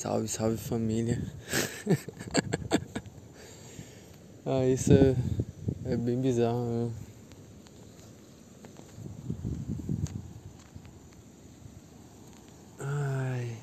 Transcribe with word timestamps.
Salve, 0.00 0.28
salve 0.28 0.56
família. 0.56 1.20
ah, 4.46 4.64
isso 4.64 4.94
é, 4.94 5.14
é 5.84 5.94
bem 5.94 6.18
bizarro, 6.18 6.64
né? 6.64 6.90
Ai. 12.78 13.58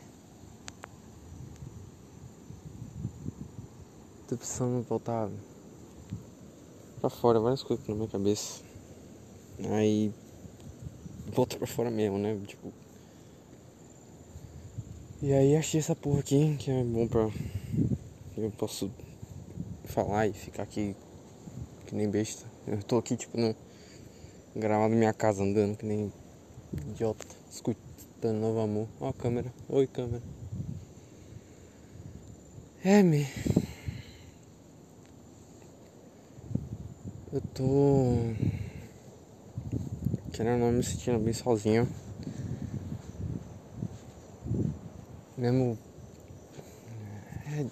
Tô 4.27 4.37
precisando 4.37 4.83
voltar 4.83 5.31
pra 7.01 7.09
fora 7.09 7.39
várias 7.39 7.63
coisas 7.63 7.87
na 7.87 7.95
minha 7.95 8.07
cabeça. 8.07 8.61
Aí 9.71 10.13
volta 11.33 11.57
pra 11.57 11.65
fora 11.65 11.89
mesmo, 11.89 12.19
né? 12.19 12.39
Tipo. 12.45 12.71
E 15.19 15.33
aí 15.33 15.55
achei 15.55 15.79
essa 15.79 15.95
porra 15.95 16.19
aqui 16.19 16.55
que 16.59 16.69
é 16.69 16.83
bom 16.83 17.07
pra. 17.07 17.27
Eu 18.37 18.51
posso 18.51 18.91
falar 19.85 20.27
e 20.27 20.33
ficar 20.33 20.61
aqui 20.61 20.95
que 21.87 21.95
nem 21.95 22.07
besta. 22.07 22.45
Eu 22.67 22.83
tô 22.83 22.99
aqui 22.99 23.17
tipo 23.17 23.35
no. 23.35 23.55
Gravado 24.55 24.93
minha 24.93 25.11
casa 25.13 25.43
andando 25.43 25.75
que 25.75 25.87
nem 25.87 26.13
idiota, 26.89 27.25
escutando 27.49 28.37
novo 28.37 28.59
amor. 28.59 28.87
Ó 28.99 29.09
a 29.09 29.13
câmera. 29.13 29.51
Oi 29.69 29.87
câmera. 29.87 30.21
É, 32.83 33.01
me. 33.01 33.27
Eu 37.33 37.41
tô. 37.55 38.17
Querendo 40.31 40.59
não 40.59 40.71
me 40.71 40.83
sentindo 40.83 41.17
bem 41.17 41.33
sozinho. 41.33 41.87
Mesmo. 45.37 45.77
É 47.45 47.65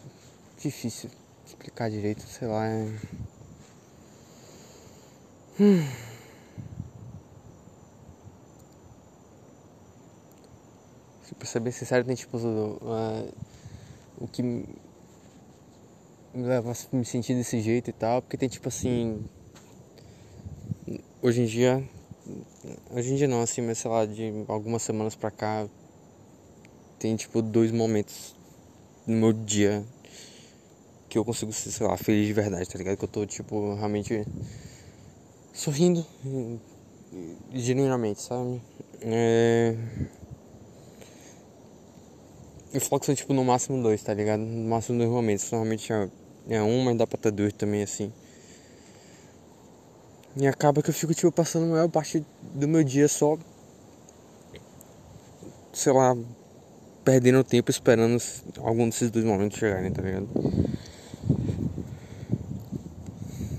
difícil 0.62 1.10
explicar 1.46 1.90
direito, 1.90 2.22
sei 2.22 2.48
lá. 2.48 2.68
É... 2.68 2.86
Hum. 5.60 5.84
Pra 11.40 11.48
ser 11.48 11.60
bem 11.60 11.74
tem 12.06 12.16
tipo. 12.16 12.38
Uh, 12.38 13.34
o 14.20 14.28
que 14.28 14.42
me 14.42 14.66
leva 16.34 16.72
a 16.72 16.96
me 16.96 17.04
sentir 17.04 17.34
desse 17.34 17.62
jeito 17.62 17.90
e 17.90 17.94
tal, 17.94 18.22
porque 18.22 18.38
tem 18.38 18.48
tipo 18.48 18.68
assim. 18.68 19.26
Hoje 21.22 21.42
em 21.42 21.46
dia. 21.46 21.84
Hoje 22.92 23.12
em 23.12 23.16
dia 23.16 23.28
não, 23.28 23.42
assim, 23.42 23.62
mas 23.62 23.80
sei 23.80 23.90
lá, 23.90 24.06
de 24.06 24.46
algumas 24.48 24.84
semanas 24.84 25.16
pra 25.16 25.32
cá 25.32 25.68
tem 27.00 27.16
tipo 27.16 27.42
dois 27.42 27.72
momentos 27.72 28.36
no 29.06 29.16
meu 29.16 29.34
dia 29.34 29.84
que 31.10 31.18
eu 31.18 31.24
consigo 31.24 31.54
ser, 31.54 31.72
sei 31.72 31.88
lá, 31.88 31.96
feliz 31.98 32.28
de 32.28 32.34
verdade, 32.34 32.68
tá 32.68 32.78
ligado? 32.78 32.98
Que 32.98 33.06
eu 33.06 33.10
tô 33.10 33.26
tipo 33.26 33.76
realmente 33.76 34.26
sorrindo 35.54 36.06
genuinamente, 37.54 38.22
sabe? 38.22 38.62
É... 39.02 39.76
Eu 42.74 42.82
falo 42.82 43.00
que 43.00 43.06
são 43.06 43.16
tipo 43.16 43.34
no 43.34 43.46
máximo 43.46 43.82
dois, 43.82 44.04
tá 44.04 44.14
ligado? 44.14 44.42
No 44.42 44.70
máximo 44.70 44.98
dois 44.98 45.10
momentos. 45.10 45.50
Normalmente 45.50 45.94
é, 45.94 46.10
é 46.50 46.62
um, 46.62 46.84
mas 46.84 46.98
dá 46.98 47.08
pra 47.08 47.18
ter 47.18 47.32
dois 47.32 47.54
também 47.54 47.82
assim. 47.82 48.12
E 50.36 50.46
acaba 50.46 50.82
que 50.82 50.90
eu 50.90 50.94
fico 50.94 51.14
tipo 51.14 51.32
passando 51.32 51.64
a 51.64 51.70
maior 51.70 51.90
parte 51.90 52.26
do 52.42 52.68
meu 52.68 52.84
dia 52.84 53.08
só. 53.08 53.38
Sei 55.72 55.94
lá, 55.94 56.18
perdendo 57.06 57.44
tempo 57.44 57.70
esperando 57.70 58.18
algum 58.58 58.90
desses 58.90 59.12
dois 59.12 59.24
momentos 59.24 59.60
chegarem, 59.60 59.92
tá 59.92 60.02
ligado? 60.02 60.28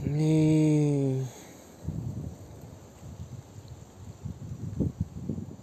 E. 0.09 1.23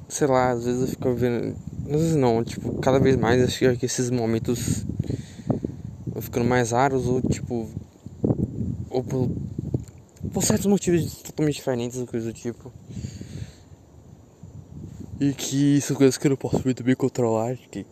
Sei 0.08 0.28
lá, 0.28 0.52
às 0.52 0.64
vezes 0.64 0.82
eu 0.82 0.88
fico 0.88 1.14
vendo. 1.14 1.56
Às 1.86 2.02
vezes 2.02 2.16
não, 2.16 2.44
tipo, 2.44 2.80
cada 2.80 3.00
vez 3.00 3.18
mais 3.18 3.42
eu 3.42 3.48
acho 3.48 3.78
que 3.78 3.86
esses 3.86 4.10
momentos 4.10 4.86
vão 6.08 6.22
ficando 6.22 6.46
mais 6.46 6.72
raros 6.72 7.06
ou 7.06 7.22
tipo. 7.22 7.70
Ou 8.90 9.04
por, 9.04 9.30
por 10.32 10.44
certos 10.44 10.68
motivos 10.68 11.16
totalmente 11.16 11.56
diferentes, 11.56 12.02
coisa 12.04 12.28
do 12.28 12.34
tipo. 12.34 12.72
E 15.24 15.34
que 15.34 15.80
são 15.80 15.96
coisas 15.96 16.18
que 16.18 16.28
eu 16.28 16.32
não 16.32 16.36
posso 16.36 16.62
muito 16.66 16.84
bem 16.84 16.98
controlar. 16.98 17.56
Que 17.56 17.86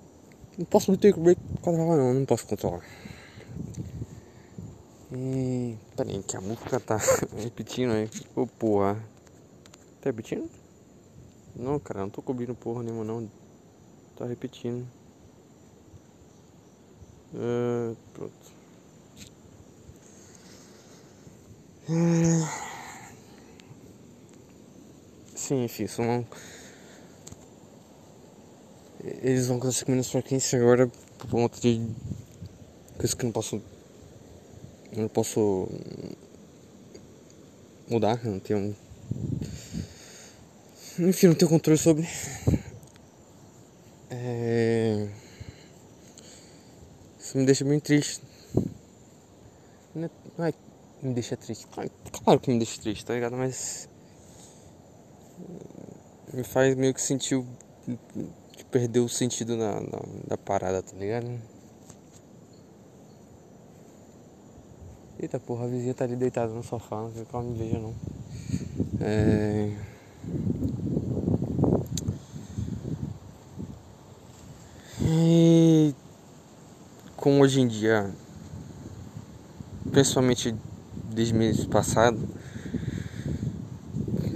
não 0.58 0.66
posso 0.66 0.92
muito 0.92 1.02
bem 1.22 1.38
controlar 1.62 1.96
não, 1.96 2.14
não 2.14 2.25
posso 2.25 2.46
controlar. 2.46 2.86
E. 5.14 5.78
Peraí, 5.96 6.22
que 6.24 6.36
a 6.36 6.41
música 6.41 6.78
tá 6.81 6.97
repetindo 7.41 7.94
aí. 7.94 8.09
Ô 8.36 8.46
porra. 8.46 8.96
Tá 10.02 10.09
repetindo? 10.09 10.50
Não, 11.56 11.80
cara, 11.80 12.02
não 12.02 12.09
tô 12.09 12.22
cobrindo 12.22 12.53
porra 12.53 12.84
nenhuma 12.84 13.06
não. 13.06 13.31
Tá 14.18 14.25
repetindo. 14.25 14.86
Uh, 17.34 17.96
pronto. 18.14 18.52
Sim, 25.34 25.64
enfim, 25.64 25.88
são 25.88 26.28
eles 29.04 29.48
vão 29.48 29.60
com 29.60 29.72
5 29.72 29.90
minutos 29.90 30.12
para 30.12 30.22
15 30.22 30.56
agora 30.56 30.88
por 31.18 31.30
conta 31.30 31.60
de 31.60 31.82
coisas 32.98 33.14
que 33.14 33.26
não 33.26 33.32
posso. 33.32 33.62
Não 34.96 35.08
posso 35.08 35.70
mudar, 37.90 38.24
não 38.24 38.40
tenho. 38.40 38.76
Enfim, 41.00 41.28
não 41.28 41.36
tenho 41.36 41.50
controle 41.50 41.78
sobre. 41.78 42.08
É... 44.10 45.08
Isso 47.20 47.38
me 47.38 47.46
deixa 47.46 47.64
bem 47.64 47.80
triste. 47.80 48.22
Não 49.96 50.10
é, 50.46 50.50
é 50.50 50.54
me 51.02 51.14
deixa 51.14 51.38
triste. 51.38 51.66
Claro 52.24 52.40
que 52.40 52.52
me 52.52 52.58
deixa 52.58 52.82
triste, 52.82 53.06
tá 53.06 53.14
ligado? 53.14 53.36
Mas. 53.36 53.90
Me 56.34 56.44
faz 56.44 56.76
meio 56.76 56.94
que 56.94 57.02
sentir 57.02 57.36
o 57.36 57.48
perdeu 58.66 59.06
o 59.06 59.10
sentido 59.10 59.56
na, 59.56 59.80
na, 59.80 60.00
da 60.28 60.38
parada, 60.38 60.82
tá 60.82 60.96
ligado? 60.98 61.28
Eita 65.20 65.40
porra, 65.40 65.66
a 65.66 65.68
vizinha 65.68 65.94
tá 65.94 66.04
ali 66.04 66.16
deitada 66.16 66.52
no 66.52 66.64
sofá, 66.64 67.02
não 67.02 67.12
quer 67.12 67.26
que 67.26 67.36
ela 67.36 67.44
me 67.44 67.58
veja 67.58 67.78
não. 67.78 67.94
É... 69.00 69.72
E 75.04 75.94
como 77.16 77.44
hoje 77.44 77.62
em 77.62 77.68
dia, 77.68 78.10
principalmente 79.92 80.56
desde 81.14 81.36
mês 81.36 81.66
passado, 81.66 82.20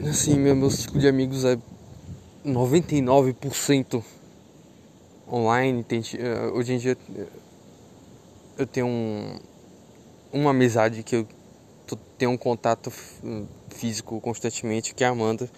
assim, 0.07 0.35
meu, 0.37 0.55
meu 0.55 0.69
ciclo 0.69 0.99
de 0.99 1.07
amigos 1.07 1.43
é 1.45 1.57
99% 2.45 4.03
online. 5.31 5.83
Tem, 5.83 6.01
eh, 6.17 6.51
hoje 6.53 6.73
em 6.73 6.77
dia 6.77 6.97
eu 8.57 8.65
tenho 8.65 8.87
um, 8.87 9.39
uma 10.31 10.51
amizade 10.51 11.03
que 11.03 11.15
eu 11.15 11.27
tenho 12.17 12.31
um 12.31 12.37
contato 12.37 12.91
físico 13.69 14.19
constantemente, 14.21 14.95
que 14.95 15.03
é 15.03 15.07
a 15.07 15.11
Amanda, 15.11 15.49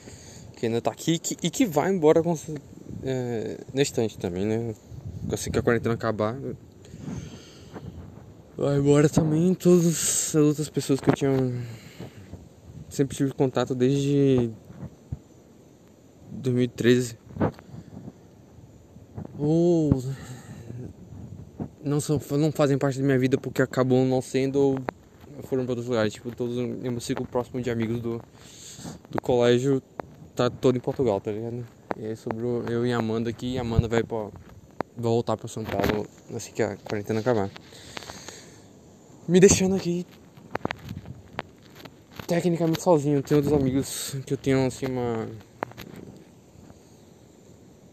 que 0.56 0.66
ainda 0.66 0.82
tá 0.82 0.92
aqui 0.92 1.20
que, 1.20 1.38
e 1.42 1.50
que 1.50 1.66
vai 1.66 1.92
embora 1.92 2.24
com, 2.24 2.36
é, 3.04 3.58
na 3.74 3.82
estante 3.82 4.18
também, 4.18 4.46
né? 4.46 4.76
Assim 5.32 5.52
que 5.52 5.60
a 5.60 5.62
quarentena 5.62 5.94
acabar. 5.94 6.36
Vai 8.58 8.78
embora 8.78 9.08
também 9.08 9.54
todas 9.54 9.86
as 9.86 10.36
outras 10.36 10.70
pessoas 10.70 11.00
que 11.00 11.10
eu 11.10 11.14
tinha 11.14 11.32
sempre 12.90 13.16
tive 13.16 13.34
contato 13.34 13.76
desde 13.76 14.50
2013 16.32 17.18
ou 19.38 20.04
não, 21.84 22.00
são, 22.00 22.20
não 22.32 22.52
fazem 22.52 22.78
parte 22.78 23.00
da 23.00 23.06
minha 23.06 23.18
vida 23.18 23.38
porque 23.38 23.62
acabam 23.62 24.06
não 24.08 24.22
sendo 24.22 24.60
ou 24.60 24.80
foram 25.44 25.64
para 25.64 25.74
outros 25.74 25.88
lugares. 25.88 26.14
Tipo, 26.14 26.36
todos 26.36 26.58
o 26.58 26.68
meu 26.68 27.00
ciclo 27.00 27.26
próximo 27.26 27.62
de 27.62 27.70
amigos 27.70 28.02
do, 28.02 28.22
do 29.10 29.22
colégio 29.22 29.82
tá 30.36 30.50
todo 30.50 30.78
em 30.78 30.82
Portugal, 30.82 31.22
tá 31.22 31.32
ligado? 31.32 31.66
E 31.98 32.06
aí 32.06 32.16
sobrou 32.16 32.64
eu 32.64 32.86
e 32.86 32.94
Amanda 32.94 33.30
aqui 33.30 33.54
e 33.54 33.58
Amanda 33.58 33.88
vai, 33.88 34.04
pra, 34.04 34.30
voltar 34.96 35.38
para 35.38 35.48
São 35.48 35.64
Paulo 35.64 36.08
assim 36.34 36.52
que 36.52 36.62
a 36.62 36.76
quarentena 36.78 37.20
acabar. 37.20 37.50
Me 39.28 39.40
deixando 39.40 39.76
aqui 39.76 40.06
tecnicamente 42.26 42.82
sozinho. 42.82 43.22
Tenho 43.24 43.40
outros 43.40 43.60
amigos 43.60 44.16
que 44.26 44.34
eu 44.34 44.38
tenho 44.38 44.66
assim 44.66 44.88
uma 44.88 45.28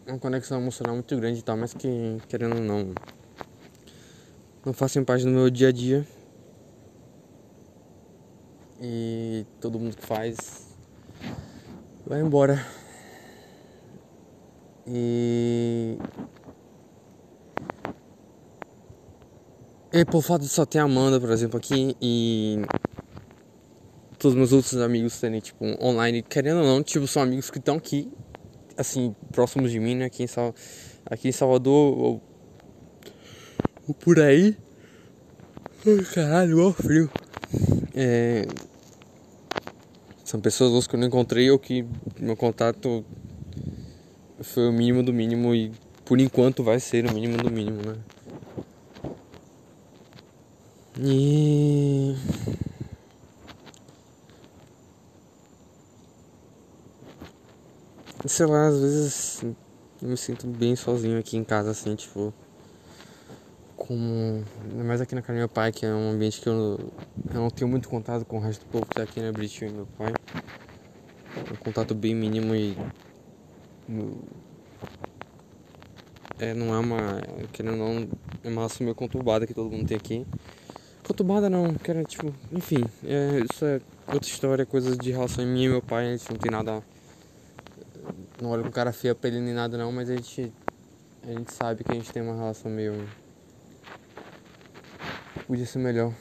uma 0.06 0.18
conexão 0.18 0.60
emocional 0.60 0.94
muito 0.94 1.16
grande 1.16 1.40
e 1.40 1.42
tal, 1.42 1.56
mas 1.56 1.72
que 1.72 2.18
querendo 2.28 2.56
ou 2.56 2.62
não 2.62 2.92
não 4.64 4.72
fazem 4.72 5.04
parte 5.04 5.24
do 5.24 5.30
meu 5.30 5.50
dia 5.50 5.68
a 5.68 5.72
dia. 5.72 6.06
E 8.80 9.46
todo 9.60 9.78
mundo 9.78 9.96
que 9.96 10.06
faz 10.06 10.74
vai 12.06 12.20
embora. 12.20 12.64
E. 14.86 15.98
E 19.92 20.04
por 20.04 20.22
fato 20.22 20.42
de 20.42 20.48
só 20.48 20.66
ter 20.66 20.80
a 20.80 20.84
Amanda, 20.84 21.20
por 21.20 21.30
exemplo, 21.30 21.56
aqui 21.56 21.96
e 22.00 22.62
todos 24.18 24.32
os 24.32 24.38
meus 24.38 24.52
outros 24.52 24.80
amigos 24.80 25.20
terem, 25.20 25.38
tipo, 25.40 25.64
online, 25.80 26.22
querendo 26.22 26.60
ou 26.60 26.64
não, 26.64 26.82
tipo, 26.82 27.06
são 27.06 27.22
amigos 27.22 27.48
que 27.48 27.58
estão 27.58 27.76
aqui, 27.76 28.10
assim, 28.76 29.14
próximos 29.32 29.70
de 29.70 29.80
mim, 29.80 29.94
né? 29.94 30.06
Aqui 30.06 30.22
em, 30.22 30.26
Sal... 30.26 30.54
aqui 31.06 31.28
em 31.28 31.32
Salvador 31.32 31.98
ou... 31.98 32.22
ou 33.88 33.94
por 33.94 34.20
aí. 34.20 34.56
Ai, 35.86 36.04
caralho, 36.12 36.66
ó 36.66 36.72
frio. 36.72 37.10
É... 37.94 38.46
São 40.24 40.40
pessoas 40.40 40.86
que 40.86 40.96
eu 40.96 41.00
não 41.00 41.06
encontrei 41.06 41.50
ou 41.50 41.58
que 41.58 41.86
meu 42.18 42.36
contato 42.36 43.04
foi 44.42 44.68
o 44.68 44.72
mínimo 44.72 45.02
do 45.02 45.12
mínimo 45.12 45.54
e 45.54 45.70
por 46.04 46.20
enquanto 46.20 46.62
vai 46.62 46.80
ser 46.80 47.06
o 47.06 47.14
mínimo 47.14 47.36
do 47.36 47.50
mínimo, 47.50 47.80
né? 47.82 47.96
E 51.00 52.14
sei 58.28 58.46
lá, 58.46 58.68
às 58.68 58.80
vezes 58.80 59.42
eu 60.02 60.08
me 60.08 60.16
sinto 60.16 60.46
bem 60.46 60.76
sozinho 60.76 61.18
aqui 61.18 61.36
em 61.36 61.44
casa, 61.44 61.70
assim, 61.70 61.94
tipo. 61.94 62.32
Como. 63.76 64.44
Ainda 64.70 64.84
mais 64.84 65.00
aqui 65.00 65.14
na 65.14 65.22
casa 65.22 65.34
do 65.34 65.38
meu 65.40 65.48
pai, 65.48 65.72
que 65.72 65.84
é 65.84 65.92
um 65.92 66.12
ambiente 66.12 66.40
que 66.40 66.48
eu, 66.48 66.78
eu 67.32 67.40
não 67.40 67.50
tenho 67.50 67.68
muito 67.70 67.88
contato 67.88 68.24
com 68.24 68.38
o 68.38 68.40
resto 68.40 68.64
do 68.64 68.70
povo 68.70 68.86
que 68.86 68.94
tá 68.94 69.02
aqui, 69.02 69.20
né? 69.20 69.32
Britinho 69.32 69.70
e 69.70 69.74
meu 69.74 69.86
pai. 69.98 70.12
Um 71.52 71.56
contato 71.56 71.94
bem 71.94 72.14
mínimo 72.14 72.54
e 72.54 72.76
é, 76.38 76.54
não 76.54 76.74
é 76.74 76.78
uma. 76.78 77.20
Querendo 77.52 77.76
não. 77.76 78.08
É 78.42 78.48
uma 78.48 78.62
relação 78.62 78.84
meio 78.84 78.94
conturbada 78.94 79.46
que 79.46 79.54
todo 79.54 79.70
mundo 79.70 79.86
tem 79.86 79.96
aqui. 79.96 80.26
Conturbada 81.06 81.48
não, 81.48 81.74
quero, 81.74 82.02
tipo. 82.04 82.34
Enfim, 82.52 82.84
é, 83.04 83.42
isso 83.50 83.64
é 83.64 83.80
outra 84.06 84.28
história, 84.28 84.66
coisas 84.66 84.96
de 84.96 85.10
relação 85.10 85.44
minha 85.46 85.66
e 85.66 85.68
meu 85.68 85.82
pai, 85.82 86.08
a 86.08 86.16
gente 86.16 86.30
não 86.30 86.38
tem 86.38 86.50
nada. 86.50 86.82
Não 88.40 88.50
olha 88.50 88.62
com 88.62 88.70
cara 88.70 88.92
feia 88.92 89.14
pra 89.14 89.28
ele 89.28 89.40
nem 89.40 89.54
nada 89.54 89.78
não, 89.78 89.92
mas 89.92 90.10
a 90.10 90.16
gente. 90.16 90.52
A 91.22 91.26
gente 91.28 91.54
sabe 91.54 91.84
que 91.84 91.92
a 91.92 91.94
gente 91.94 92.12
tem 92.12 92.22
uma 92.22 92.34
relação 92.34 92.70
meio. 92.70 93.08
Podia 95.46 95.64
ser 95.64 95.78
melhor. 95.78 96.12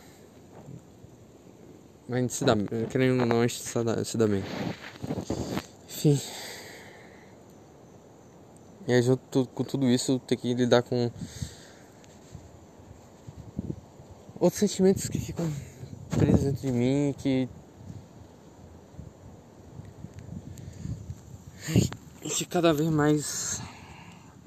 Mas 2.08 2.18
a 2.18 2.22
gente 2.22 2.34
se 2.34 2.46
dá. 2.46 2.54
Querendo 2.90 3.22
ou 3.22 3.26
não, 3.26 3.42
a 3.42 3.48
gente 3.48 3.62
se 3.62 3.84
dá, 3.84 4.06
se 4.06 4.18
dá 4.18 4.28
bem. 4.28 4.44
Enfim. 5.86 6.22
E 8.88 8.94
aí, 8.94 9.02
junto 9.02 9.46
com 9.48 9.64
tudo 9.64 9.90
isso, 9.90 10.20
ter 10.20 10.36
que 10.36 10.54
lidar 10.54 10.84
com 10.84 11.10
outros 14.40 14.60
sentimentos 14.60 15.08
que 15.08 15.18
ficam 15.18 15.50
presos 16.10 16.44
dentro 16.44 16.62
de 16.62 16.72
mim 16.72 17.16
que. 17.18 17.50
E 21.70 22.03
que 22.30 22.46
cada 22.46 22.74
vez 22.74 22.90
mais 22.90 23.62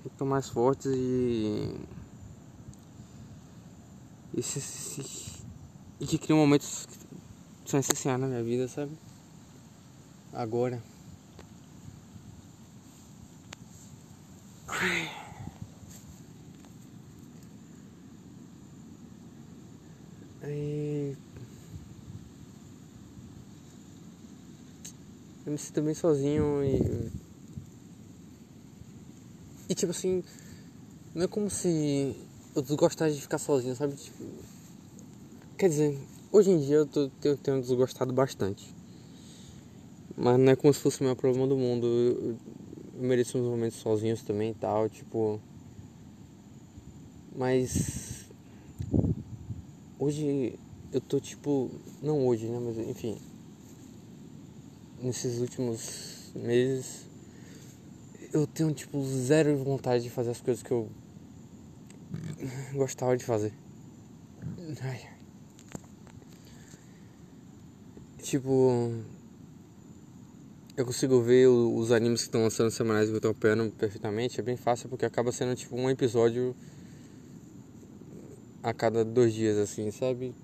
estão 0.05 0.27
mais 0.27 0.49
fortes 0.49 0.87
e. 0.87 1.75
E, 4.35 4.43
se, 4.43 4.61
se, 4.61 5.45
e 6.01 6.07
que 6.07 6.19
criam 6.19 6.39
momentos 6.39 6.87
que 7.65 7.71
são 7.71 7.81
essenciais 7.81 8.21
na 8.21 8.27
minha 8.27 8.43
vida, 8.43 8.69
sabe? 8.69 8.93
Agora. 10.33 10.83
Aí... 20.43 21.17
Eu 25.45 25.53
me 25.53 25.59
sinto 25.59 25.83
bem 25.83 25.95
sozinho 25.95 26.65
e. 26.65 27.26
Tipo 29.77 29.91
assim. 29.91 30.25
Não 31.15 31.25
é 31.25 31.29
como 31.29 31.49
se 31.49 32.17
eu 32.55 32.63
desgostasse 32.63 33.15
de 33.15 33.21
ficar 33.21 33.39
sozinho, 33.39 33.77
sabe? 33.77 33.95
Tipo, 33.95 34.25
quer 35.57 35.69
dizer, 35.69 35.99
hoje 36.33 36.51
em 36.51 36.59
dia 36.59 36.77
eu, 36.77 36.87
tô, 36.87 37.11
eu 37.23 37.37
tenho 37.37 37.61
desgostado 37.61 38.13
bastante. 38.13 38.75
Mas 40.17 40.39
não 40.39 40.53
é 40.53 40.57
como 40.57 40.73
se 40.73 40.81
fosse 40.81 41.01
o 41.01 41.05
maior 41.05 41.15
problema 41.15 41.47
do 41.47 41.57
mundo. 41.57 41.87
Eu, 41.87 42.31
eu 42.31 43.03
mereço 43.03 43.39
uns 43.39 43.47
momentos 43.47 43.79
sozinhos 43.79 44.23
também 44.23 44.51
e 44.51 44.55
tal, 44.55 44.89
tipo. 44.89 45.39
Mas. 47.35 48.27
Hoje 49.99 50.59
eu 50.93 51.01
tô 51.03 51.21
tipo. 51.21 51.71
Não 52.03 52.27
hoje, 52.27 52.47
né? 52.47 52.59
Mas 52.59 52.79
enfim. 52.79 53.19
Nesses 55.03 55.39
últimos 55.39 56.31
meses. 56.35 57.06
Eu 58.37 58.47
tenho 58.47 58.71
tipo 58.71 59.03
zero 59.03 59.57
vontade 59.57 60.05
de 60.05 60.11
fazer 60.11 60.33
as 60.33 60.43
coisas 60.43 60.63
que 60.63 60.71
eu 60.71 60.91
gostava 62.75 63.17
de 63.17 63.25
fazer. 63.25 63.51
Ai. 64.83 65.09
Tipo 68.23 68.93
eu 70.77 70.85
consigo 70.85 71.23
ver 71.23 71.47
os 71.47 71.91
animes 71.91 72.21
que 72.21 72.27
estão 72.27 72.43
lançando 72.43 72.71
semanais 72.71 73.09
que 73.09 73.17
eu 73.17 73.21
tô 73.23 73.31
apoiando 73.31 73.71
perfeitamente. 73.71 74.39
É 74.39 74.43
bem 74.43 74.59
fácil 74.59 74.91
porque 74.91 75.07
acaba 75.07 75.33
sendo 75.33 75.57
tipo 75.57 75.75
um 75.75 75.89
episódio 75.89 76.55
a 78.63 78.75
cada 78.75 79.03
dois 79.03 79.33
dias, 79.33 79.57
assim, 79.57 79.91
sabe? 79.91 80.35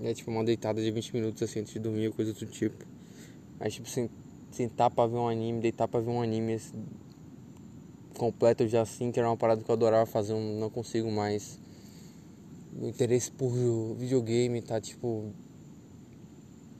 É 0.00 0.14
tipo 0.14 0.30
uma 0.30 0.44
deitada 0.44 0.80
de 0.80 0.88
20 0.92 1.12
minutos 1.12 1.42
assim 1.42 1.58
antes 1.58 1.72
de 1.72 1.80
dormir 1.80 2.12
coisa 2.12 2.32
do 2.32 2.46
tipo. 2.46 2.86
Mas 3.58 3.74
tipo, 3.74 3.88
sentar 4.52 4.90
pra 4.90 5.08
ver 5.08 5.16
um 5.16 5.28
anime, 5.28 5.60
deitar 5.60 5.88
pra 5.88 5.98
ver 5.98 6.10
um 6.10 6.22
anime 6.22 6.60
completo 8.20 8.68
já 8.68 8.82
assim, 8.82 9.10
que 9.10 9.18
era 9.18 9.26
uma 9.26 9.36
parada 9.36 9.64
que 9.64 9.70
eu 9.70 9.72
adorava 9.72 10.04
fazer, 10.04 10.34
eu 10.34 10.38
não 10.38 10.68
consigo 10.68 11.10
mais. 11.10 11.58
O 12.78 12.86
interesse 12.86 13.30
por 13.30 13.50
videogame 13.96 14.60
tá 14.60 14.78
tipo 14.78 15.32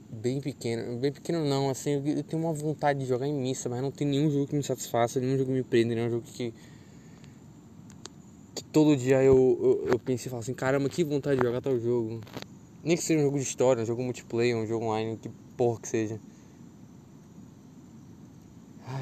bem 0.07 0.39
pequeno. 0.39 0.99
Bem 0.99 1.11
pequeno 1.11 1.43
não, 1.43 1.67
assim, 1.71 1.93
eu 2.05 2.23
tenho 2.23 2.43
uma 2.43 2.53
vontade 2.53 2.99
de 2.99 3.05
jogar 3.07 3.27
imensa, 3.27 3.67
mas 3.67 3.81
não 3.81 3.89
tem 3.89 4.07
nenhum 4.07 4.29
jogo 4.29 4.45
que 4.45 4.55
me 4.55 4.61
satisfaça, 4.61 5.19
nenhum 5.19 5.35
jogo 5.35 5.45
que 5.47 5.57
me 5.57 5.63
prenda, 5.63 5.95
nenhum 5.95 6.11
jogo 6.11 6.23
que. 6.31 6.53
que 8.53 8.63
todo 8.65 8.95
dia 8.95 9.23
eu, 9.23 9.35
eu, 9.35 9.99
eu 10.07 10.13
e 10.13 10.17
falo 10.19 10.41
assim, 10.41 10.53
caramba, 10.53 10.89
que 10.89 11.03
vontade 11.03 11.39
de 11.39 11.47
jogar 11.47 11.59
tal 11.59 11.79
jogo. 11.79 12.21
Nem 12.83 12.95
que 12.95 13.03
seja 13.03 13.19
um 13.19 13.23
jogo 13.23 13.37
de 13.37 13.43
história, 13.43 13.81
um 13.81 13.85
jogo 13.85 14.03
multiplayer, 14.03 14.55
um 14.55 14.67
jogo 14.67 14.85
online, 14.85 15.17
que 15.17 15.29
porra 15.57 15.79
que 15.81 15.87
seja. 15.87 16.19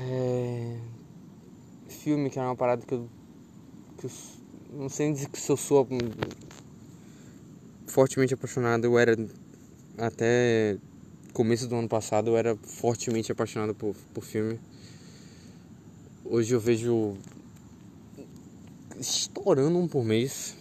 É... 0.10 0.99
Filme 2.10 2.32
que 2.32 2.40
é 2.40 2.42
uma 2.42 2.56
parada 2.56 2.84
que 2.84 2.92
eu. 2.92 3.08
Que 4.00 4.08
eu 4.08 4.12
não 4.74 4.90
sei 4.90 5.14
dizer 5.14 5.30
que 5.30 5.40
se 5.40 5.52
eu 5.52 5.56
sou 5.56 5.88
fortemente 7.86 8.34
apaixonado, 8.34 8.86
eu 8.86 8.98
era 8.98 9.16
até 9.96 10.76
começo 11.34 11.68
do 11.68 11.76
ano 11.76 11.88
passado 11.88 12.32
eu 12.32 12.38
era 12.38 12.56
fortemente 12.56 13.32
apaixonado 13.32 13.76
por, 13.76 13.96
por 14.12 14.24
filme. 14.24 14.60
Hoje 16.26 16.56
eu 16.56 16.60
vejo 16.60 17.16
estourando 19.00 19.78
um 19.78 19.88
por 19.88 20.04
mês. 20.04 20.56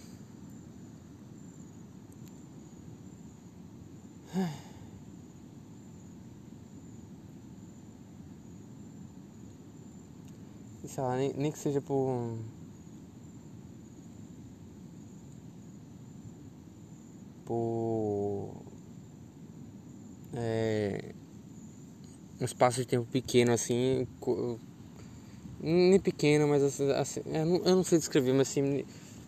Sei 10.88 11.04
lá, 11.04 11.16
nem, 11.16 11.33
nem 11.37 11.52
que 11.52 11.59
seja 11.59 11.83
por. 11.83 12.38
Por 17.45 18.62
é, 20.35 21.12
um 22.40 22.45
espaço 22.45 22.80
de 22.80 22.87
tempo 22.87 23.07
pequeno 23.07 23.52
assim, 23.52 24.07
nem 25.61 25.99
pequeno, 26.00 26.47
mas 26.49 26.62
assim, 26.62 26.90
assim 26.92 27.21
eu, 27.26 27.47
não, 27.47 27.57
eu, 27.57 27.76
não, 27.76 27.85
sei 27.85 27.99
descrever, 27.99 28.33
mas 28.33 28.49
assim, 28.49 28.85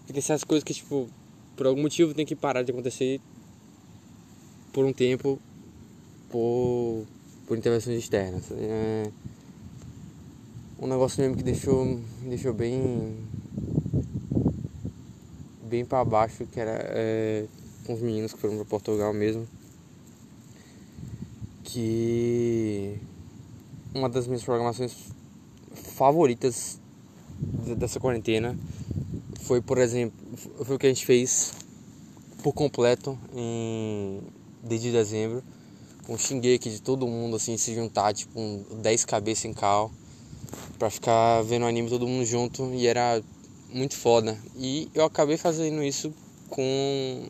porque 0.06 0.18
essas 0.18 0.44
coisas 0.44 0.64
que 0.64 0.74
tipo, 0.74 1.08
por 1.56 1.66
algum 1.66 1.82
motivo 1.82 2.14
tem 2.14 2.26
que 2.26 2.36
parar 2.36 2.62
de 2.62 2.72
acontecer 2.72 3.20
por 4.72 4.84
um 4.84 4.92
tempo 4.92 5.40
por, 6.28 7.06
por 7.46 7.58
intervenções 7.58 7.98
externas. 7.98 8.50
É 8.52 9.10
um 10.80 10.86
negócio 10.86 11.20
mesmo 11.20 11.36
que 11.36 11.42
deixou, 11.42 11.84
me 11.84 12.28
deixou 12.30 12.54
bem 12.54 13.14
bem 15.62 15.84
para 15.84 16.04
baixo, 16.04 16.46
que 16.46 16.58
era 16.58 16.72
é, 16.86 17.46
com 17.86 17.92
os 17.92 18.00
meninos 18.00 18.32
que 18.32 18.40
foram 18.40 18.56
para 18.56 18.64
Portugal 18.64 19.12
mesmo. 19.12 19.46
Que 21.62 22.98
uma 23.94 24.08
das 24.08 24.26
minhas 24.26 24.42
programações 24.42 24.96
favoritas 25.74 26.80
dessa 27.76 28.00
quarentena 28.00 28.58
foi, 29.42 29.60
por 29.60 29.78
exemplo, 29.78 30.18
foi 30.64 30.76
o 30.76 30.78
que 30.78 30.86
a 30.86 30.88
gente 30.88 31.04
fez 31.04 31.52
por 32.42 32.52
completo 32.54 33.18
em 33.34 34.22
desde 34.62 34.90
dezembro, 34.90 35.42
com 36.06 36.16
Shingeki 36.16 36.70
de 36.70 36.82
todo 36.82 37.06
mundo 37.06 37.36
assim 37.36 37.56
se 37.56 37.74
juntar, 37.74 38.12
tipo, 38.14 38.38
um 38.38 38.80
10 38.82 39.04
cabeças 39.04 39.44
em 39.44 39.52
cal 39.52 39.90
para 40.78 40.90
ficar 40.90 41.42
vendo 41.42 41.66
anime 41.66 41.88
todo 41.88 42.06
mundo 42.06 42.24
junto 42.24 42.72
e 42.74 42.86
era 42.86 43.22
muito 43.72 43.96
foda. 43.96 44.38
E 44.56 44.90
eu 44.94 45.04
acabei 45.04 45.36
fazendo 45.36 45.82
isso 45.82 46.12
com 46.48 47.28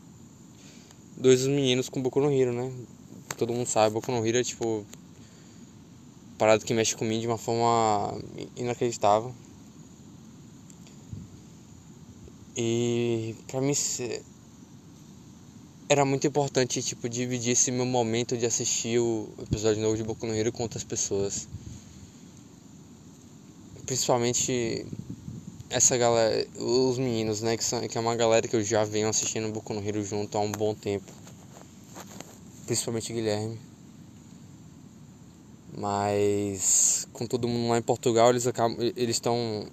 dois 1.17 1.45
meninos 1.45 1.89
com 1.89 2.01
Boku 2.01 2.19
no 2.19 2.31
Hero, 2.31 2.53
né? 2.53 2.71
Todo 3.37 3.53
mundo 3.53 3.67
sabe, 3.67 3.93
Boku 3.93 4.11
no 4.11 4.25
Hero 4.25 4.37
é 4.37 4.43
tipo 4.43 4.85
parada 6.37 6.65
que 6.65 6.73
mexe 6.73 6.95
comigo 6.95 7.21
de 7.21 7.27
uma 7.27 7.37
forma 7.37 8.19
inacreditável. 8.55 9.33
E 12.57 13.35
pra 13.47 13.61
mim 13.61 13.73
era 15.87 16.03
muito 16.03 16.25
importante 16.25 16.81
tipo 16.81 17.07
dividir 17.07 17.51
esse 17.51 17.71
meu 17.71 17.85
momento 17.85 18.37
de 18.37 18.45
assistir 18.45 18.99
o 18.99 19.29
episódio 19.41 19.81
novo 19.81 19.95
de 19.95 20.03
Boku 20.03 20.25
no 20.25 20.33
Hero 20.33 20.51
com 20.51 20.63
outras 20.63 20.83
pessoas. 20.83 21.47
Principalmente 23.91 24.85
essa 25.69 25.97
galera, 25.97 26.47
os 26.57 26.97
meninos, 26.97 27.41
né, 27.41 27.57
que, 27.57 27.63
são, 27.65 27.85
que 27.85 27.97
é 27.97 27.99
uma 27.99 28.15
galera 28.15 28.47
que 28.47 28.55
eu 28.55 28.63
já 28.63 28.85
venho 28.85 29.09
assistindo 29.09 29.51
Boku 29.51 29.73
no 29.73 29.85
Hero 29.85 30.01
junto 30.01 30.37
há 30.37 30.39
um 30.39 30.49
bom 30.49 30.73
tempo. 30.73 31.11
Principalmente 32.65 33.11
o 33.11 33.15
Guilherme. 33.15 33.59
Mas 35.77 37.05
com 37.11 37.27
todo 37.27 37.49
mundo 37.49 37.69
lá 37.69 37.79
em 37.79 37.81
Portugal, 37.81 38.29
eles 38.29 38.47
acabam 38.47 38.77
eles 38.79 39.17
estão 39.17 39.67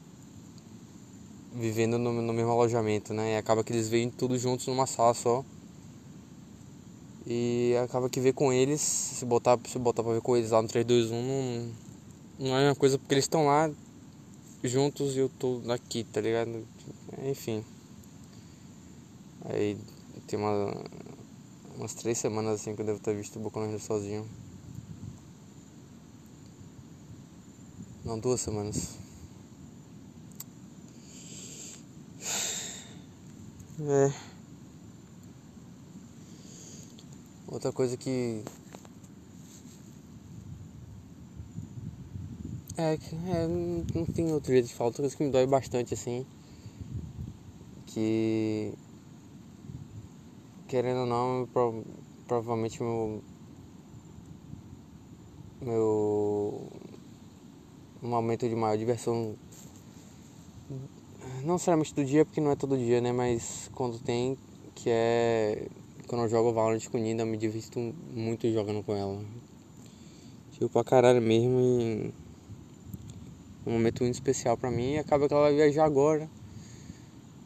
vivendo 1.54 1.96
no, 1.96 2.12
no 2.12 2.32
mesmo 2.32 2.50
alojamento, 2.50 3.14
né? 3.14 3.34
E 3.34 3.36
acaba 3.36 3.62
que 3.62 3.72
eles 3.72 3.88
veem 3.88 4.10
tudo 4.10 4.36
juntos 4.36 4.66
numa 4.66 4.88
sala 4.88 5.14
só. 5.14 5.44
E 7.24 7.72
acaba 7.84 8.10
que 8.10 8.18
ver 8.18 8.32
com 8.32 8.52
eles, 8.52 8.80
se 8.80 9.24
botar, 9.24 9.56
se 9.64 9.78
botar 9.78 10.02
pra 10.02 10.14
ver 10.14 10.22
com 10.22 10.36
eles 10.36 10.50
lá 10.50 10.60
no 10.60 10.66
3, 10.66 10.84
2, 10.84 11.12
1, 11.12 11.22
não, 11.22 11.72
não 12.40 12.56
é 12.56 12.68
uma 12.68 12.74
coisa 12.74 12.98
porque 12.98 13.14
eles 13.14 13.24
estão 13.24 13.46
lá 13.46 13.70
juntos 14.62 15.14
e 15.14 15.18
eu 15.18 15.28
tô 15.28 15.62
aqui, 15.70 16.04
tá 16.04 16.20
ligado? 16.20 16.66
Enfim. 17.22 17.64
Aí 19.44 19.78
tem 20.26 20.38
uma, 20.38 20.74
umas 21.76 21.94
três 21.94 22.18
semanas 22.18 22.60
assim 22.60 22.74
que 22.74 22.82
eu 22.82 22.86
devo 22.86 22.98
ter 22.98 23.14
visto 23.14 23.36
o 23.36 23.42
Boku 23.42 23.60
no 23.60 23.78
sozinho. 23.78 24.28
Não, 28.04 28.18
duas 28.18 28.40
semanas. 28.40 28.96
É. 33.80 34.12
Outra 37.46 37.72
coisa 37.72 37.96
que 37.96 38.42
É, 42.80 42.94
é, 42.94 43.48
não 43.92 44.06
tem 44.06 44.32
outro 44.32 44.52
jeito 44.52 44.68
de 44.68 44.72
falar, 44.72 44.90
outra 44.90 45.02
coisa 45.02 45.16
que 45.16 45.24
me 45.24 45.32
dói 45.32 45.44
bastante 45.48 45.94
assim. 45.94 46.24
Que. 47.86 48.72
Querendo 50.68 51.00
ou 51.00 51.06
não, 51.06 51.48
pro, 51.52 51.84
provavelmente 52.28 52.80
meu. 52.80 53.20
Meu. 55.60 56.68
Um 58.00 58.08
momento 58.10 58.48
de 58.48 58.54
maior 58.54 58.78
diversão. 58.78 59.34
Não 61.42 61.54
necessariamente 61.54 61.92
do 61.92 62.04
dia, 62.04 62.24
porque 62.24 62.40
não 62.40 62.52
é 62.52 62.56
todo 62.56 62.78
dia, 62.78 63.00
né? 63.00 63.10
Mas 63.10 63.68
quando 63.74 63.98
tem, 63.98 64.38
que 64.76 64.88
é. 64.88 65.66
Quando 66.06 66.22
eu 66.22 66.28
jogo 66.28 66.52
Valorant 66.52 66.88
com 66.88 66.98
Nina, 66.98 67.22
eu 67.22 67.26
me 67.26 67.36
divirto 67.36 67.80
muito 68.14 68.48
jogando 68.52 68.84
com 68.84 68.94
ela. 68.94 69.20
Tipo, 70.52 70.68
pra 70.68 70.84
caralho 70.84 71.20
mesmo 71.20 71.58
e 71.60 72.27
um 73.68 73.72
momento 73.72 74.02
muito 74.02 74.14
especial 74.14 74.56
para 74.56 74.70
mim 74.70 74.94
e 74.94 74.98
acaba 74.98 75.28
que 75.28 75.34
ela 75.34 75.42
vai 75.42 75.54
viajar 75.54 75.84
agora. 75.84 76.28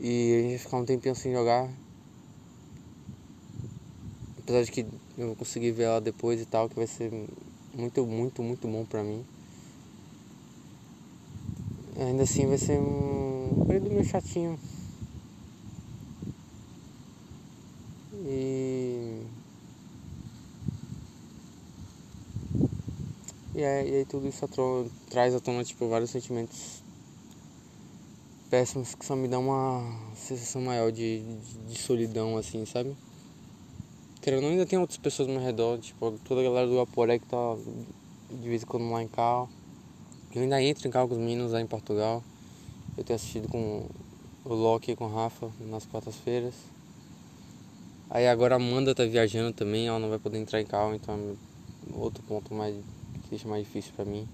E 0.01 0.35
a 0.35 0.43
gente 0.43 0.51
vai 0.51 0.59
ficar 0.59 0.77
um 0.77 0.85
tempinho 0.85 1.15
sem 1.17 1.33
jogar. 1.33 1.69
Apesar 4.39 4.63
de 4.63 4.71
que 4.71 4.87
eu 5.19 5.27
vou 5.29 5.37
conseguir 5.37 5.73
ver 5.73 5.85
ela 5.85 6.01
depois 6.01 6.41
e 6.41 6.47
tal, 6.47 6.69
que 6.69 6.77
vai 6.77 6.87
ser 6.87 7.11
muito, 7.77 8.07
muito, 8.07 8.43
muito 8.43 8.69
bom 8.69 8.85
pra 8.85 9.03
mim. 9.03 9.25
Ainda 11.99 12.23
assim 12.23 12.47
vai 12.47 12.59
ser 12.59 12.79
um 12.79 13.65
período 13.67 13.91
meio 13.91 14.05
chatinho. 14.05 14.59
E 18.25 19.42
E 23.55 23.63
aí, 23.63 23.91
e 23.91 23.95
aí 23.97 24.05
tudo 24.07 24.27
isso 24.27 24.49
traz 25.11 25.35
à 25.35 25.41
tona 25.41 25.63
tipo, 25.63 25.87
vários 25.87 26.09
sentimentos 26.09 26.83
péssimos 28.49 28.95
que 28.95 29.05
só 29.05 29.15
me 29.15 29.29
dão 29.29 29.45
uma 29.45 29.99
sensação 30.15 30.63
maior 30.63 30.91
de, 30.91 31.21
de, 31.21 31.59
de 31.69 31.79
solidão, 31.79 32.39
assim, 32.39 32.65
sabe? 32.65 32.97
Querendo 34.23 34.47
ainda 34.47 34.65
tem 34.65 34.79
outras 34.79 34.99
pessoas 34.99 35.29
ao 35.29 35.35
meu 35.35 35.45
redor, 35.45 35.79
tipo, 35.79 36.19
toda 36.25 36.41
a 36.41 36.45
galera 36.45 36.67
do 36.67 36.81
Aporé 36.81 37.19
que 37.19 37.27
tá 37.27 37.57
de 38.31 38.49
vez 38.49 38.63
em 38.63 38.67
quando 38.67 38.91
lá 38.91 39.03
em 39.03 39.09
Cal. 39.09 39.51
Eu 40.35 40.41
ainda 40.41 40.63
entro 40.63 40.89
em 40.89 40.91
Cal 40.91 41.07
com 41.07 41.15
os 41.15 41.21
meninos 41.21 41.53
lá 41.53 41.61
em 41.61 41.67
Portugal. 41.67 42.25
Eu 42.97 43.05
tenho 43.05 43.17
assistido 43.17 43.49
com 43.49 43.87
o 44.47 44.55
Loki 44.55 44.93
e 44.93 44.97
com 44.97 45.05
o 45.05 45.15
Rafa 45.15 45.51
nas 45.61 45.85
quartas-feiras. 45.85 46.55
Aí 48.09 48.27
agora 48.27 48.55
a 48.55 48.57
Amanda 48.57 48.95
tá 48.95 49.05
viajando 49.05 49.53
também, 49.53 49.89
ela 49.89 49.99
não 49.99 50.09
vai 50.09 50.19
poder 50.19 50.39
entrar 50.39 50.61
em 50.61 50.67
Cal, 50.67 50.95
então 50.95 51.15
é 51.15 51.97
outro 51.97 52.23
ponto 52.23 52.55
mais 52.55 52.75
deixa 53.33 53.49
mais 53.49 53.65
difícil 53.65 53.95
para 53.97 54.05
mim. 54.05 54.29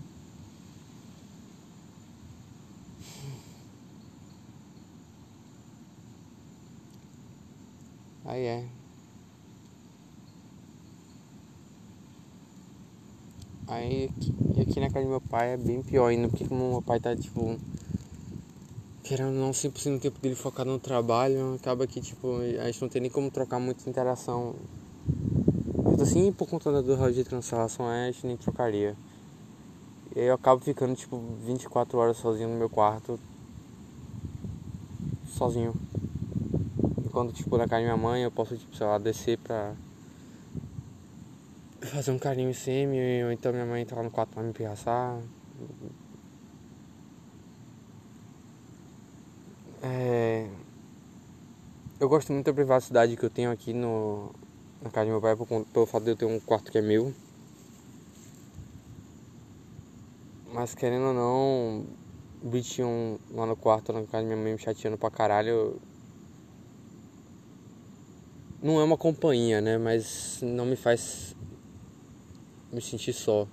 Aí 8.25 8.45
é. 8.45 8.69
Aí 13.69 14.11
e 14.57 14.61
aqui 14.63 14.81
na 14.81 14.91
casa 14.91 15.05
do 15.05 15.11
meu 15.11 15.21
pai 15.21 15.53
é 15.53 15.57
bem 15.57 15.81
pior 15.81 16.09
ainda, 16.09 16.29
porque 16.29 16.45
como 16.49 16.69
meu 16.69 16.83
pai 16.83 16.99
tá 16.99 17.15
tipo 17.15 17.57
querendo 19.05 19.31
não 19.33 19.53
100% 19.53 19.95
do 19.95 20.01
tempo 20.01 20.21
dele 20.21 20.35
focado 20.35 20.71
no 20.71 20.79
trabalho, 20.81 21.55
acaba 21.55 21.87
que 21.87 22.01
tipo, 22.01 22.39
a 22.61 22.67
gente 22.67 22.83
não 22.83 22.89
tem 22.89 23.01
nem 23.01 23.11
como 23.11 23.31
trocar 23.31 23.61
muita 23.61 23.89
interação 23.89 24.57
assim, 26.09 26.33
por 26.33 26.49
conta 26.49 26.73
da 26.73 26.81
dor 26.81 27.13
de 27.13 27.23
cancelação, 27.23 27.87
a 27.87 28.07
gente 28.07 28.27
nem 28.27 28.37
trocaria. 28.37 28.97
Eu 30.17 30.35
acabo 30.35 30.65
ficando 30.65 30.97
tipo 30.97 31.19
24 31.45 31.99
horas 31.99 32.17
sozinho 32.17 32.49
no 32.49 32.57
meu 32.57 32.71
quarto. 32.71 33.21
Sozinho. 35.27 35.75
Enquanto 37.05 37.33
tipo 37.35 37.57
na 37.59 37.69
casa 37.69 37.83
da 37.83 37.95
minha 37.95 37.97
mãe 37.97 38.23
eu 38.23 38.31
posso 38.31 38.57
tipo, 38.57 38.75
sei 38.75 38.87
lá, 38.87 38.97
descer 38.97 39.39
pra 39.39 39.75
fazer 41.83 42.11
um 42.11 42.19
carinho 42.19 42.51
em 42.51 42.55
cima, 42.55 42.93
ou 43.27 43.33
então 43.33 43.53
minha 43.53 43.67
mãe 43.67 43.85
tá 43.85 43.97
lá 43.97 44.03
no 44.03 44.11
quarto 44.11 44.31
pra 44.31 44.43
me 44.43 44.53
pirraçar. 44.53 45.21
É... 49.83 50.49
Eu 52.01 52.09
gosto 52.09 52.33
muito 52.33 52.47
da 52.47 52.53
privacidade 52.53 53.17
que 53.17 53.25
eu 53.25 53.31
tenho 53.31 53.51
aqui 53.51 53.73
no, 53.73 54.31
na 54.83 54.91
casa 54.91 55.07
do 55.07 55.13
meu 55.13 55.21
pai 55.21 55.37
por, 55.37 55.65
pelo 55.67 55.87
fato 55.87 56.05
de 56.05 56.11
eu 56.11 56.17
ter 56.17 56.25
um 56.25 56.41
quarto 56.41 56.71
que 56.71 56.79
é 56.79 56.83
meu. 56.83 57.15
Mas 60.53 60.75
querendo 60.75 61.07
ou 61.07 61.15
não, 61.15 61.87
o 62.43 62.49
bichinho 62.49 63.21
lá 63.31 63.47
no 63.47 63.57
quarto, 63.57 63.93
na 63.93 64.01
casa 64.01 64.23
da 64.23 64.23
minha 64.23 64.37
mãe 64.37 64.53
me 64.53 64.59
chateando 64.59 64.97
pra 64.97 65.11
caralho. 65.11 65.81
Não 68.63 68.81
é 68.81 68.85
uma 68.85 68.97
companhia, 68.97 69.61
né? 69.61 69.79
Mas 69.79 70.41
não 70.43 70.67
me 70.67 70.75
faz 70.75 71.37
me 72.73 72.81
sentir 72.81 73.13
só. 73.13 73.47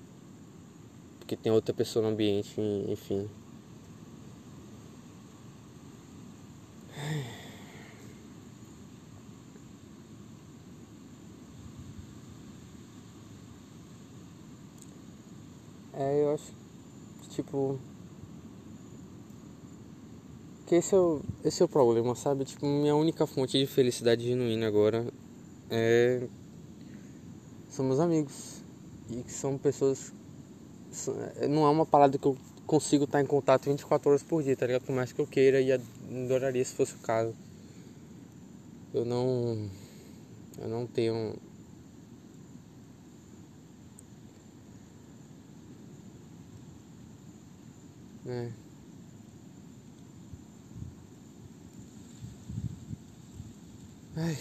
Porque 1.20 1.36
tem 1.36 1.52
outra 1.52 1.74
pessoa 1.74 2.04
no 2.04 2.10
ambiente, 2.10 2.60
enfim. 2.88 3.30
É, 15.98 16.24
eu 16.24 16.34
acho 16.34 16.52
que 17.22 17.30
tipo. 17.30 17.80
Que 20.66 20.76
esse 20.76 20.94
é, 20.94 20.98
o, 20.98 21.22
esse 21.44 21.62
é 21.62 21.66
o 21.66 21.70
problema, 21.70 22.16
sabe? 22.16 22.44
Tipo, 22.44 22.66
minha 22.66 22.96
única 22.96 23.26
fonte 23.26 23.58
de 23.58 23.66
felicidade 23.66 24.26
genuína 24.26 24.68
agora 24.68 25.06
é. 25.70 26.28
São 27.70 27.86
meus 27.86 28.00
amigos. 28.00 28.62
E 29.10 29.24
que 29.24 29.32
são 29.32 29.58
pessoas. 29.58 30.14
Não 31.50 31.66
é 31.66 31.70
uma 31.70 31.86
parada 31.86 32.18
que 32.18 32.26
eu 32.26 32.38
consigo 32.66 33.04
estar 33.04 33.22
em 33.22 33.26
contato 33.26 33.66
24 33.66 34.10
horas 34.10 34.24
por 34.24 34.42
dia, 34.42 34.56
tá 34.56 34.66
ligado? 34.66 34.84
Por 34.84 34.96
mais 34.96 35.12
que 35.12 35.20
eu 35.20 35.28
queira 35.28 35.62
e 35.62 35.72
adoraria 35.72 36.64
se 36.64 36.74
fosse 36.74 36.96
o 36.96 37.00
caso. 37.00 37.34
Eu 38.94 39.06
não. 39.06 39.70
Eu 40.58 40.68
não 40.68 40.88
tenho. 40.88 41.36
Né? 48.26 48.52
Ai. 54.18 54.36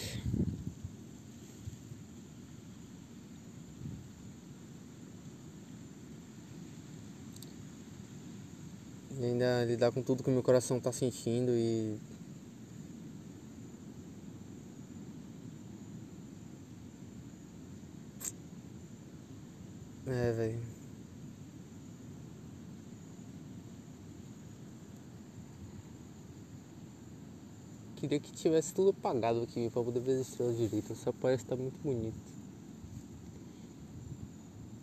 Ainda 9.20 9.64
lidar 9.64 9.92
com 9.92 10.02
tudo 10.02 10.22
que 10.22 10.30
o 10.30 10.32
meu 10.32 10.42
coração 10.42 10.80
tá 10.80 10.90
sentindo 10.90 11.52
e. 11.52 11.98
É, 20.06 20.32
velho. 20.32 20.73
Queria 28.04 28.20
que 28.20 28.32
tivesse 28.32 28.74
tudo 28.74 28.90
apagado 28.90 29.40
aqui 29.40 29.70
pra 29.70 29.82
poder 29.82 30.00
ver 30.00 30.20
as 30.20 30.28
estrelas 30.28 30.58
direito. 30.58 30.92
Essa 30.92 31.10
parece 31.10 31.46
tá 31.46 31.56
muito 31.56 31.78
bonito. 31.82 32.14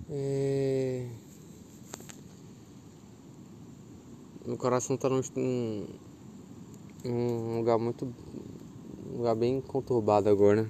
É... 0.10 1.08
Meu 4.44 4.58
coração 4.58 4.98
tá 4.98 5.08
num, 5.08 5.22
num 7.06 7.58
lugar 7.60 7.78
muito. 7.78 8.12
Um 9.14 9.18
lugar 9.18 9.36
bem 9.36 9.62
conturbado 9.62 10.28
agora. 10.28 10.68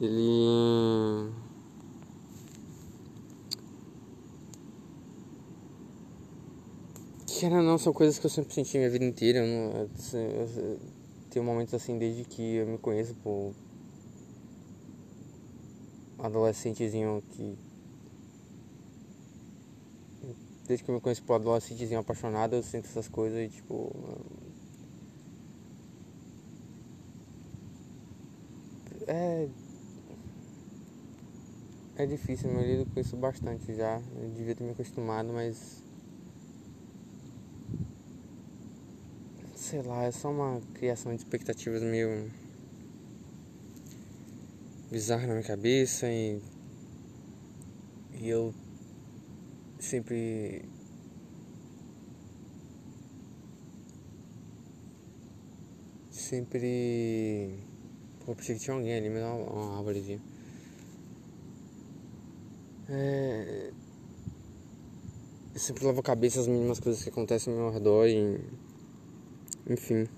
Ele. 0.00 1.32
Querendo 7.38 7.62
não, 7.62 7.78
são 7.78 7.92
coisas 7.92 8.18
que 8.18 8.26
eu 8.26 8.30
sempre 8.30 8.52
senti 8.52 8.76
minha 8.76 8.90
vida 8.90 9.04
inteira. 9.04 9.38
Eu, 9.38 9.88
eu, 10.12 10.48
eu, 10.56 10.78
tenho 11.30 11.44
momentos 11.44 11.72
assim 11.72 11.96
desde 11.96 12.24
que 12.24 12.56
eu 12.56 12.66
me 12.66 12.78
conheço 12.78 13.14
por 13.22 13.54
adolescentezinho 16.18 17.22
que 17.30 17.56
desde 20.66 20.84
que 20.84 20.90
eu 20.90 20.96
me 20.96 21.00
conheço 21.00 21.22
por 21.22 21.34
adolescentezinho 21.34 22.00
apaixonado, 22.00 22.54
eu 22.54 22.62
sinto 22.62 22.84
essas 22.86 23.08
coisas 23.08 23.38
e 23.38 23.48
tipo. 23.48 23.90
É. 29.06 29.48
É 31.96 32.06
difícil, 32.06 32.50
eu 32.50 32.60
lido 32.60 32.90
com 32.92 33.00
isso 33.00 33.16
bastante 33.16 33.74
já. 33.74 34.00
Eu 34.20 34.28
devia 34.30 34.54
ter 34.54 34.62
me 34.64 34.70
acostumado, 34.70 35.32
mas. 35.32 35.87
Sei 39.68 39.82
lá, 39.82 40.04
é 40.04 40.10
só 40.10 40.30
uma 40.30 40.62
criação 40.72 41.14
de 41.14 41.18
expectativas 41.18 41.82
meio. 41.82 42.30
bizarra 44.90 45.26
na 45.26 45.34
minha 45.34 45.46
cabeça 45.46 46.10
e. 46.10 46.40
E 48.14 48.30
eu 48.30 48.54
sempre 49.78 50.64
sempre 56.10 57.58
pô, 58.24 58.34
pensei 58.34 58.54
que 58.54 58.62
tinha 58.62 58.74
alguém 58.74 58.94
ali, 58.94 59.10
me 59.10 59.20
dá 59.20 59.34
uma, 59.34 59.52
uma 59.52 59.76
árvorezinha 59.76 60.20
é... 62.88 63.70
eu 65.54 65.60
sempre 65.60 65.84
levo 65.84 66.00
a 66.00 66.02
cabeça 66.02 66.40
as 66.40 66.48
mínimas 66.48 66.80
coisas 66.80 67.02
que 67.02 67.10
acontecem 67.10 67.52
ao 67.52 67.58
meu 67.58 67.70
redor 67.70 68.06
e 68.08 68.40
enfim 69.68 70.08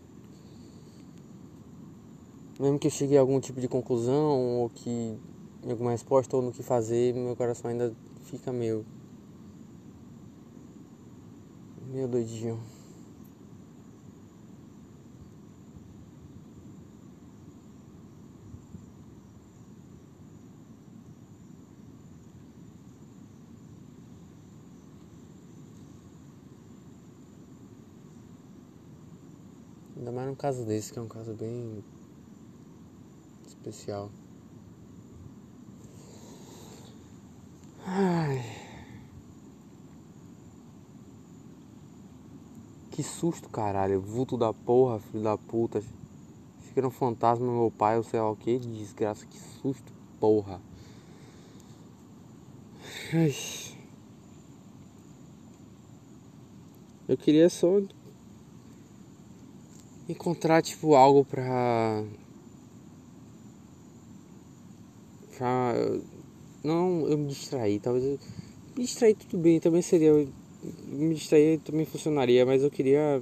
mesmo 2.60 2.78
que 2.78 2.88
eu 2.88 2.90
chegue 2.90 3.16
a 3.16 3.20
algum 3.20 3.40
tipo 3.40 3.58
de 3.58 3.66
conclusão 3.66 4.60
ou 4.60 4.68
que 4.68 5.16
alguma 5.68 5.92
resposta 5.92 6.36
ou 6.36 6.42
no 6.42 6.52
que 6.52 6.62
fazer, 6.62 7.14
meu 7.14 7.34
coração 7.34 7.70
ainda 7.70 7.90
fica 8.26 8.52
meio 8.52 8.84
meu 11.92 12.06
doidinho. 12.06 12.58
Ainda 30.10 30.22
mais 30.22 30.28
num 30.28 30.34
caso 30.34 30.64
desse, 30.64 30.92
que 30.92 30.98
é 30.98 31.02
um 31.02 31.06
caso 31.06 31.32
bem 31.34 31.84
especial. 33.46 34.10
Ai. 37.86 38.44
Que 42.90 43.04
susto, 43.04 43.48
caralho. 43.48 44.00
Vulto 44.00 44.36
da 44.36 44.52
porra, 44.52 44.98
filho 44.98 45.22
da 45.22 45.38
puta. 45.38 45.80
Era 46.74 46.88
um 46.88 46.90
fantasma 46.90 47.46
meu 47.46 47.70
pai, 47.70 47.96
ou 47.96 48.02
sei 48.02 48.18
lá 48.18 48.30
o 48.30 48.36
que. 48.36 48.58
Desgraça, 48.58 49.24
que 49.26 49.38
susto, 49.38 49.92
porra. 50.18 50.60
Ai. 53.14 53.32
Eu 57.06 57.16
queria 57.16 57.48
só 57.48 57.80
encontrar 60.10 60.62
tipo 60.62 60.94
algo 60.94 61.24
pra. 61.24 62.04
pra. 65.36 65.74
Não 66.62 67.08
eu 67.08 67.16
me 67.18 67.28
distrair, 67.28 67.80
talvez 67.80 68.04
eu. 68.04 68.18
Me 68.76 68.84
distrair 68.84 69.14
tudo 69.14 69.38
bem, 69.38 69.58
também 69.58 69.82
seria 69.82 70.12
me 70.86 71.14
distrair 71.14 71.58
também 71.60 71.86
funcionaria, 71.86 72.44
mas 72.44 72.62
eu 72.62 72.70
queria 72.70 73.20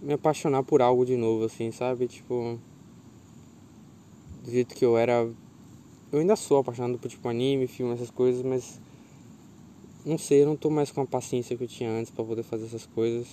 me 0.00 0.12
apaixonar 0.12 0.62
por 0.62 0.80
algo 0.80 1.04
de 1.04 1.16
novo, 1.16 1.44
assim, 1.44 1.72
sabe? 1.72 2.06
Tipo, 2.06 2.58
do 4.44 4.50
jeito 4.50 4.74
que 4.74 4.84
eu 4.84 4.96
era. 4.96 5.28
Eu 6.12 6.20
ainda 6.20 6.36
sou 6.36 6.58
apaixonado 6.58 6.98
por 6.98 7.08
tipo 7.08 7.28
anime, 7.28 7.66
filme, 7.66 7.92
essas 7.92 8.10
coisas, 8.10 8.42
mas 8.42 8.80
não 10.04 10.16
sei, 10.16 10.42
eu 10.42 10.46
não 10.46 10.56
tô 10.56 10.70
mais 10.70 10.92
com 10.92 11.00
a 11.00 11.06
paciência 11.06 11.56
que 11.56 11.64
eu 11.64 11.68
tinha 11.68 11.90
antes 11.90 12.12
para 12.12 12.24
poder 12.24 12.44
fazer 12.44 12.66
essas 12.66 12.86
coisas. 12.86 13.26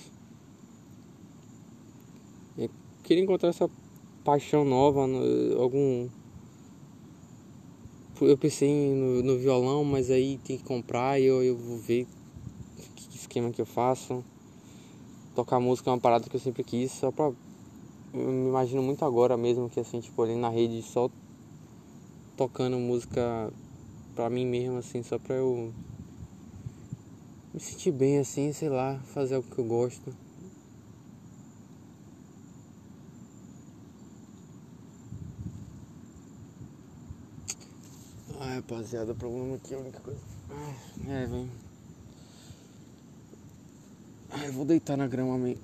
Eu 2.57 2.69
queria 3.03 3.23
encontrar 3.23 3.49
essa 3.49 3.69
paixão 4.23 4.63
nova, 4.63 5.01
algum. 5.59 6.07
Eu 8.21 8.37
pensei 8.37 8.93
no, 8.93 9.23
no 9.23 9.37
violão, 9.37 9.83
mas 9.83 10.09
aí 10.09 10.37
tem 10.45 10.57
que 10.57 10.63
comprar 10.63 11.19
e 11.19 11.25
eu, 11.25 11.43
eu 11.43 11.57
vou 11.57 11.77
ver 11.77 12.07
esquema 13.33 13.51
que 13.51 13.61
eu 13.61 13.65
faço. 13.65 14.23
Tocar 15.35 15.59
música 15.59 15.89
é 15.89 15.93
uma 15.93 15.99
parada 15.99 16.29
que 16.29 16.35
eu 16.35 16.39
sempre 16.39 16.63
quis, 16.63 16.91
só 16.91 17.11
pra. 17.11 17.31
Eu 18.13 18.29
me 18.29 18.49
imagino 18.49 18.83
muito 18.83 19.03
agora 19.03 19.35
mesmo 19.35 19.69
que 19.69 19.79
assim, 19.79 19.99
tipo, 19.99 20.21
ali 20.21 20.35
na 20.35 20.49
rede 20.49 20.83
só 20.83 21.09
tocando 22.37 22.77
música 22.77 23.51
pra 24.13 24.29
mim 24.29 24.45
mesmo, 24.45 24.77
assim, 24.77 25.01
só 25.01 25.17
pra 25.17 25.35
eu 25.35 25.73
me 27.51 27.59
sentir 27.59 27.91
bem 27.91 28.19
assim, 28.19 28.53
sei 28.53 28.69
lá, 28.69 28.99
fazer 29.13 29.35
algo 29.35 29.47
que 29.49 29.59
eu 29.59 29.65
gosto. 29.65 30.13
Ai, 38.39 38.52
rapaziada, 38.63 39.11
o 39.11 39.15
problema 39.15 39.55
aqui 39.55 39.73
é 39.73 39.77
a 39.77 39.79
única 39.79 39.99
coisa. 39.99 40.19
É. 41.07 41.25
Ai, 44.31 44.47
eu 44.47 44.53
vou 44.53 44.65
deitar 44.65 44.97
na 44.97 45.07
grama 45.07 45.37
meio. 45.37 45.57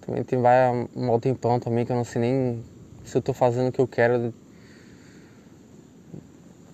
Também 0.00 0.22
tem 0.22 0.40
vai 0.40 0.70
um 0.94 1.18
tempão 1.18 1.58
também 1.58 1.84
que 1.84 1.90
eu 1.90 1.96
não 1.96 2.04
sei 2.04 2.20
nem 2.20 2.64
se 3.04 3.16
eu 3.16 3.22
tô 3.22 3.32
fazendo 3.32 3.68
o 3.68 3.72
que 3.72 3.80
eu 3.80 3.88
quero 3.88 4.32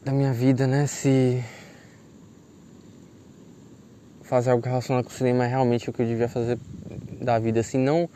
da 0.05 0.13
minha 0.13 0.33
vida, 0.33 0.67
né? 0.67 0.87
Se 0.87 1.43
fazer 4.23 4.51
algo 4.51 4.67
relacionado 4.67 5.05
com 5.05 5.11
o 5.11 5.15
cinema 5.15 5.45
é 5.45 5.49
realmente 5.49 5.89
o 5.89 5.93
que 5.93 6.03
eu 6.03 6.07
devia 6.07 6.29
fazer 6.29 6.59
da 7.21 7.39
vida, 7.39 7.61
assim, 7.61 7.79
não. 7.79 8.09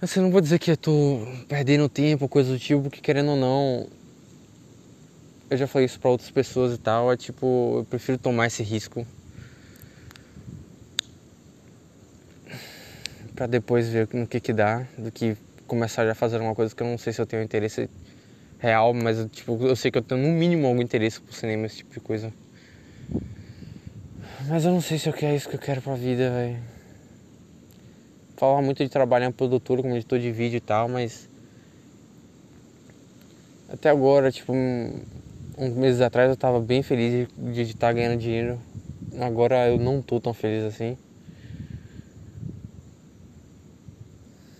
Assim, 0.00 0.20
não 0.20 0.30
vou 0.30 0.40
dizer 0.40 0.58
que 0.58 0.70
eu 0.70 0.76
tô 0.76 1.26
perdendo 1.48 1.88
tempo, 1.88 2.28
coisa 2.28 2.52
do 2.52 2.58
tipo, 2.58 2.82
porque 2.82 3.00
querendo 3.00 3.30
ou 3.30 3.36
não. 3.36 3.88
Eu 5.48 5.56
já 5.56 5.66
falei 5.66 5.86
isso 5.86 6.00
pra 6.00 6.10
outras 6.10 6.30
pessoas 6.30 6.74
e 6.74 6.78
tal, 6.78 7.12
é 7.12 7.16
tipo, 7.16 7.76
eu 7.78 7.84
prefiro 7.84 8.18
tomar 8.18 8.46
esse 8.46 8.62
risco. 8.62 9.06
Pra 13.34 13.46
depois 13.46 13.88
ver 13.88 14.08
no 14.12 14.26
que 14.26 14.40
que 14.40 14.52
dá, 14.52 14.86
do 14.98 15.10
que 15.10 15.36
começar 15.66 16.04
já 16.04 16.12
a 16.12 16.14
fazer 16.14 16.38
uma 16.40 16.54
coisa 16.54 16.74
que 16.74 16.82
eu 16.82 16.86
não 16.86 16.98
sei 16.98 17.12
se 17.12 17.20
eu 17.20 17.26
tenho 17.26 17.42
interesse 17.42 17.88
real, 18.62 18.94
mas 18.94 19.26
tipo, 19.32 19.58
eu 19.66 19.74
sei 19.74 19.90
que 19.90 19.98
eu 19.98 20.02
tenho 20.02 20.22
no 20.22 20.28
mínimo 20.28 20.68
algum 20.68 20.80
interesse 20.80 21.20
por 21.20 21.34
cinema, 21.34 21.66
esse 21.66 21.78
tipo 21.78 21.92
de 21.92 22.00
coisa. 22.00 22.32
Mas 24.48 24.64
eu 24.64 24.72
não 24.72 24.80
sei 24.80 24.98
se 24.98 25.08
eu 25.08 25.12
quero 25.12 25.34
isso 25.34 25.48
que 25.48 25.56
eu 25.56 25.60
quero 25.60 25.82
pra 25.82 25.96
vida, 25.96 26.30
velho. 26.30 26.62
Falar 28.36 28.62
muito 28.62 28.82
de 28.82 28.88
trabalhar 28.88 29.26
em 29.26 29.32
produtora 29.32 29.82
como 29.82 29.96
editor 29.96 30.20
de 30.20 30.30
vídeo 30.30 30.58
e 30.58 30.60
tal, 30.60 30.88
mas. 30.88 31.28
Até 33.68 33.90
agora, 33.90 34.30
tipo, 34.30 34.52
uns 34.52 35.74
meses 35.74 36.00
atrás 36.00 36.30
eu 36.30 36.36
tava 36.36 36.60
bem 36.60 36.82
feliz 36.82 37.28
de 37.36 37.62
estar 37.62 37.88
tá 37.88 37.92
ganhando 37.92 38.18
dinheiro. 38.18 38.60
Agora 39.18 39.68
eu 39.68 39.78
não 39.78 40.00
tô 40.00 40.20
tão 40.20 40.32
feliz 40.32 40.62
assim. 40.62 40.96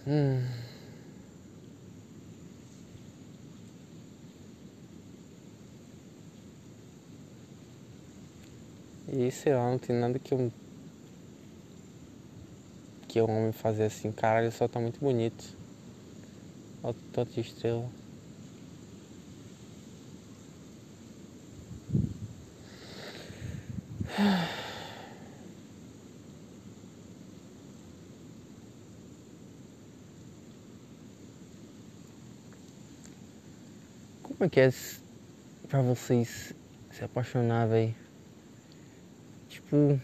Hum. 0.06 0.61
E 9.14 9.30
sei 9.30 9.54
lá, 9.54 9.70
não 9.70 9.78
tem 9.78 9.94
nada 9.94 10.18
que 10.18 10.32
eu. 10.32 10.50
que 13.06 13.20
eu 13.20 13.26
ame 13.30 13.52
fazer 13.52 13.84
assim. 13.84 14.10
Caralho, 14.10 14.48
o 14.48 14.52
sol 14.52 14.70
tá 14.70 14.80
muito 14.80 14.98
bonito. 15.00 15.54
Olha 16.82 16.92
o 16.92 17.12
tanto 17.12 17.30
de 17.32 17.40
estrela. 17.42 17.86
Como 34.22 34.44
é 34.44 34.48
que 34.48 34.60
é 34.60 34.70
pra 35.68 35.82
vocês 35.82 36.54
se 36.90 37.04
apaixonar, 37.04 37.68
velho? 37.68 37.94
Tipo. 39.52 40.00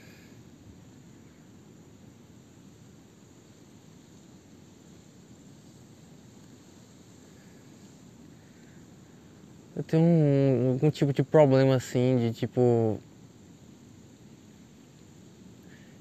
Eu 9.76 9.82
tenho 9.84 10.02
um, 10.02 10.70
algum 10.72 10.90
tipo 10.90 11.12
de 11.12 11.22
problema 11.22 11.76
assim, 11.76 12.16
de 12.18 12.32
tipo. 12.32 13.00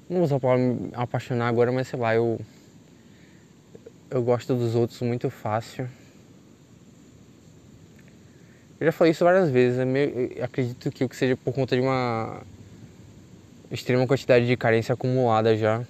Não 0.08 0.16
vou 0.16 0.24
usar 0.24 0.36
a 0.36 0.40
palavra 0.40 0.64
me 0.64 0.90
apaixonar 0.94 1.48
agora, 1.48 1.72
mas 1.72 1.88
sei 1.88 1.98
lá, 1.98 2.14
eu. 2.14 2.40
Eu 4.10 4.22
gosto 4.22 4.54
dos 4.54 4.74
outros 4.74 5.00
muito 5.02 5.28
fácil. 5.28 5.88
Eu 8.80 8.86
já 8.86 8.92
falei 8.92 9.10
isso 9.10 9.24
várias 9.24 9.50
vezes, 9.50 9.78
eu 9.78 10.44
acredito 10.44 10.90
que 10.90 11.16
seja 11.16 11.36
por 11.36 11.52
conta 11.52 11.74
de 11.74 11.82
uma 11.82 12.42
extrema 13.70 14.06
quantidade 14.06 14.46
de 14.46 14.56
carência 14.56 14.92
acumulada 14.92 15.56
já. 15.56 15.84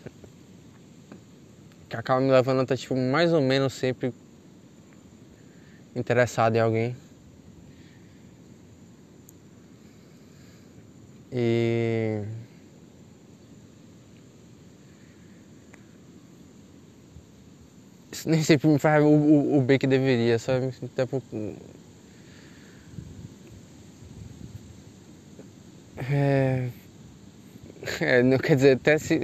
Que 1.88 1.96
acaba 1.96 2.20
me 2.20 2.30
levando 2.30 2.60
a 2.60 2.62
estar, 2.62 2.76
tipo, 2.76 2.96
mais 2.96 3.32
ou 3.32 3.40
menos 3.40 3.72
sempre 3.72 4.12
interessado 5.94 6.56
em 6.56 6.60
alguém. 6.60 6.96
E. 11.32 12.22
Isso 18.10 18.28
nem 18.28 18.42
sempre 18.42 18.68
me 18.68 18.78
faz 18.78 19.04
o, 19.04 19.08
o, 19.08 19.58
o 19.58 19.62
bem 19.62 19.78
que 19.78 19.86
deveria, 19.86 20.38
sabe? 20.38 20.74
Até 20.82 21.06
por... 21.06 21.22
É 26.10 26.68
é, 28.04 28.38
quer 28.38 28.56
dizer, 28.56 28.76
até 28.76 28.98
se. 28.98 29.18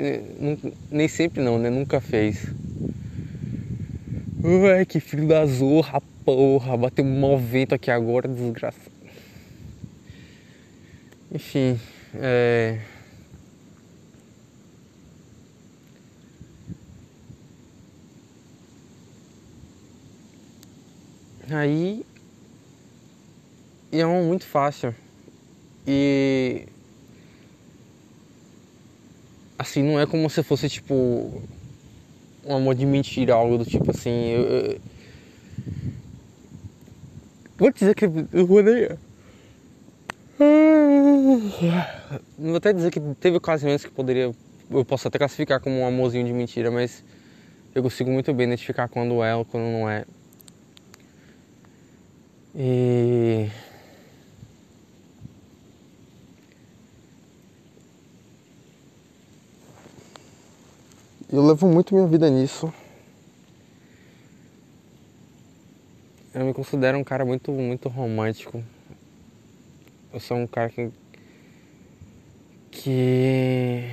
Nem 0.90 1.08
sempre 1.08 1.42
não, 1.42 1.58
né? 1.58 1.70
Nunca 1.70 2.00
fez. 2.00 2.46
Ué, 4.42 4.84
que 4.84 5.00
filho 5.00 5.26
da 5.28 5.46
zorra, 5.46 6.00
porra. 6.24 6.76
Bateu 6.76 7.04
um 7.04 7.20
mau 7.20 7.38
vento 7.38 7.74
aqui 7.74 7.90
agora, 7.90 8.28
desgraça. 8.28 8.90
Enfim, 11.32 11.78
é. 12.14 12.78
Aí. 21.50 22.04
E 23.92 24.00
é 24.00 24.06
um 24.06 24.26
muito 24.26 24.44
fácil. 24.44 24.94
E 25.86 26.66
assim, 29.58 29.82
não 29.82 29.98
é 29.98 30.06
como 30.06 30.28
se 30.28 30.42
fosse 30.42 30.68
tipo 30.68 31.42
um 32.44 32.56
amor 32.56 32.74
de 32.74 32.84
mentira, 32.84 33.34
algo 33.34 33.58
do 33.58 33.64
tipo 33.64 33.90
assim. 33.90 34.10
Eu, 34.30 34.42
eu... 34.42 34.80
Dizer 37.72 37.94
que 37.94 38.04
eu. 38.04 38.10
Vou 42.38 42.56
até 42.56 42.72
dizer 42.72 42.90
que 42.90 43.00
teve 43.20 43.36
ocasiões 43.36 43.84
que 43.84 43.90
poderia. 43.90 44.34
Eu 44.70 44.84
posso 44.84 45.06
até 45.08 45.18
classificar 45.18 45.60
como 45.60 45.80
um 45.80 45.86
amorzinho 45.86 46.26
de 46.26 46.32
mentira, 46.32 46.70
mas 46.70 47.04
eu 47.74 47.82
consigo 47.82 48.10
muito 48.10 48.32
bem 48.32 48.46
identificar 48.46 48.88
quando 48.88 49.22
é 49.22 49.34
ou 49.34 49.44
quando 49.44 49.64
não 49.64 49.88
é. 49.88 50.04
E. 52.54 53.48
Eu 61.32 61.44
levo 61.44 61.66
muito 61.66 61.94
minha 61.94 62.06
vida 62.06 62.28
nisso. 62.28 62.72
Eu 66.34 66.44
me 66.44 66.52
considero 66.52 66.98
um 66.98 67.04
cara 67.04 67.24
muito, 67.24 67.50
muito 67.52 67.88
romântico. 67.88 68.62
Eu 70.12 70.20
sou 70.20 70.36
um 70.36 70.46
cara 70.46 70.68
que. 70.68 70.90
que. 72.70 73.90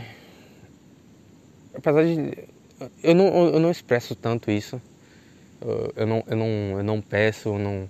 Apesar 1.74 2.04
de. 2.04 2.50
Eu 3.04 3.15
não, 3.15 3.26
eu 3.54 3.60
não 3.60 3.72
expresso 3.72 4.15
tanto 4.15 4.52
isso. 4.52 4.82
Eu 5.96 6.08
não, 6.08 6.24
eu 6.28 6.36
não, 6.36 6.48
eu 6.78 6.84
não 6.84 7.02
peço, 7.02 7.50
eu 7.50 7.60
não, 7.60 7.88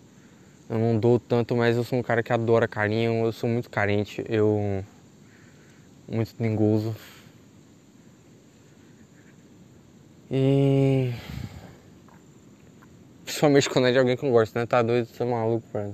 eu 0.69 0.77
não 0.77 0.99
dou 0.99 1.17
tanto, 1.17 1.56
mas 1.56 1.77
eu 1.77 1.86
sou 1.86 1.97
um 1.97 2.04
cara 2.04 2.21
que 2.21 2.34
adora 2.34 2.67
carinho, 2.67 3.25
eu 3.25 3.32
sou 3.32 3.49
muito 3.49 3.69
carente, 3.69 4.23
eu. 4.27 4.84
muito 6.08 6.36
dengoso. 6.38 6.93
E. 10.32 11.13
Principalmente 13.26 13.70
quando 13.70 13.89
é 13.89 13.91
de 13.91 14.00
alguém 14.00 14.15
que 14.15 14.26
eu 14.26 14.32
gosto, 14.32 14.58
né? 14.58 14.65
Tá 14.65 14.82
doido, 14.82 15.10
é 15.20 15.26
maluco, 15.26 15.67
velho. 15.74 15.94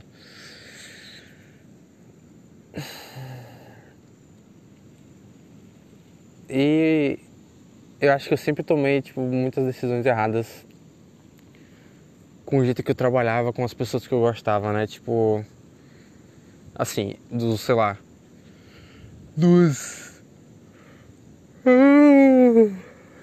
E 6.48 7.20
eu 8.00 8.14
acho 8.14 8.28
que 8.28 8.34
eu 8.36 8.38
sempre 8.38 8.64
tomei, 8.64 9.02
tipo, 9.02 9.22
muitas 9.22 9.66
decisões 9.66 10.06
erradas 10.06 10.48
com 12.46 12.60
o 12.60 12.64
jeito 12.64 12.84
que 12.84 12.92
eu 12.92 12.96
trabalhava, 12.96 13.52
com 13.52 13.66
as 13.66 13.74
pessoas 13.74 14.06
que 14.06 14.14
eu 14.14 14.20
gostava, 14.20 14.72
né? 14.72 14.86
Tipo. 14.86 15.44
Assim, 16.76 17.16
dos, 17.32 17.62
sei 17.62 17.74
lá. 17.74 17.98
Dos 19.36 20.22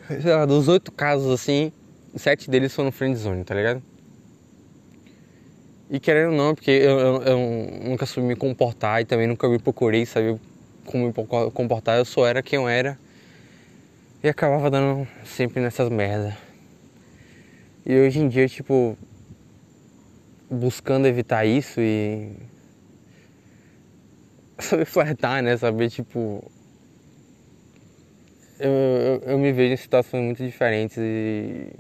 sei 0.09 0.33
lá, 0.33 0.45
dos 0.45 0.69
oito 0.69 0.93
casos 0.93 1.33
assim, 1.33 1.73
sete 2.17 2.51
deles 2.51 2.75
foram 2.75 2.93
friend 2.93 3.17
zone, 3.17 3.45
tá 3.45 3.55
ligado? 3.55 3.83
E 5.91 6.01
querendo 6.01 6.31
ou 6.31 6.37
não, 6.37 6.55
porque 6.55 6.71
eu, 6.71 6.99
eu, 6.99 7.23
eu, 7.23 7.39
nunca 7.85 8.07
soube 8.07 8.27
me 8.27 8.37
comportar 8.37 9.03
e 9.03 9.05
também 9.05 9.27
nunca 9.27 9.49
me 9.49 9.59
procurei 9.59 10.07
saber 10.07 10.39
como 10.85 11.07
me 11.07 11.13
comportar, 11.53 11.99
eu 11.99 12.05
só 12.05 12.27
era 12.27 12.43
quem 12.43 12.59
eu 12.59 12.69
era 12.69 12.99
e 14.23 14.29
acabava 14.29 14.71
dando 14.71 15.07
sempre 15.25 15.61
nessas 15.61 15.89
merda. 15.89 16.37
E 17.85 17.95
hoje 17.95 18.21
em 18.21 18.29
dia, 18.29 18.49
tipo, 18.49 18.97
buscando 20.51 21.07
evitar 21.07 21.45
isso 21.45 21.81
e 21.81 22.33
saber 24.59 24.87
flertar, 24.87 25.43
né? 25.43 25.57
Saber, 25.57 25.91
tipo. 25.91 26.51
Eu, 28.59 28.71
eu, 28.71 29.23
eu 29.27 29.39
me 29.39 29.53
vejo 29.53 29.75
em 29.75 29.77
situações 29.77 30.23
muito 30.23 30.45
diferentes 30.45 30.97
e. 30.99 31.73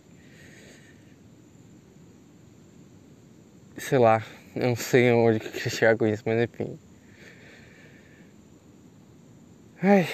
Sei 3.76 3.98
lá, 3.98 4.22
eu 4.56 4.68
não 4.68 4.76
sei 4.76 5.12
onde 5.12 5.40
que 5.40 5.46
eu 5.46 5.70
chegar 5.70 5.96
com 5.96 6.06
isso, 6.06 6.22
mas 6.26 6.42
enfim. 6.42 6.78
Ai. 9.82 10.06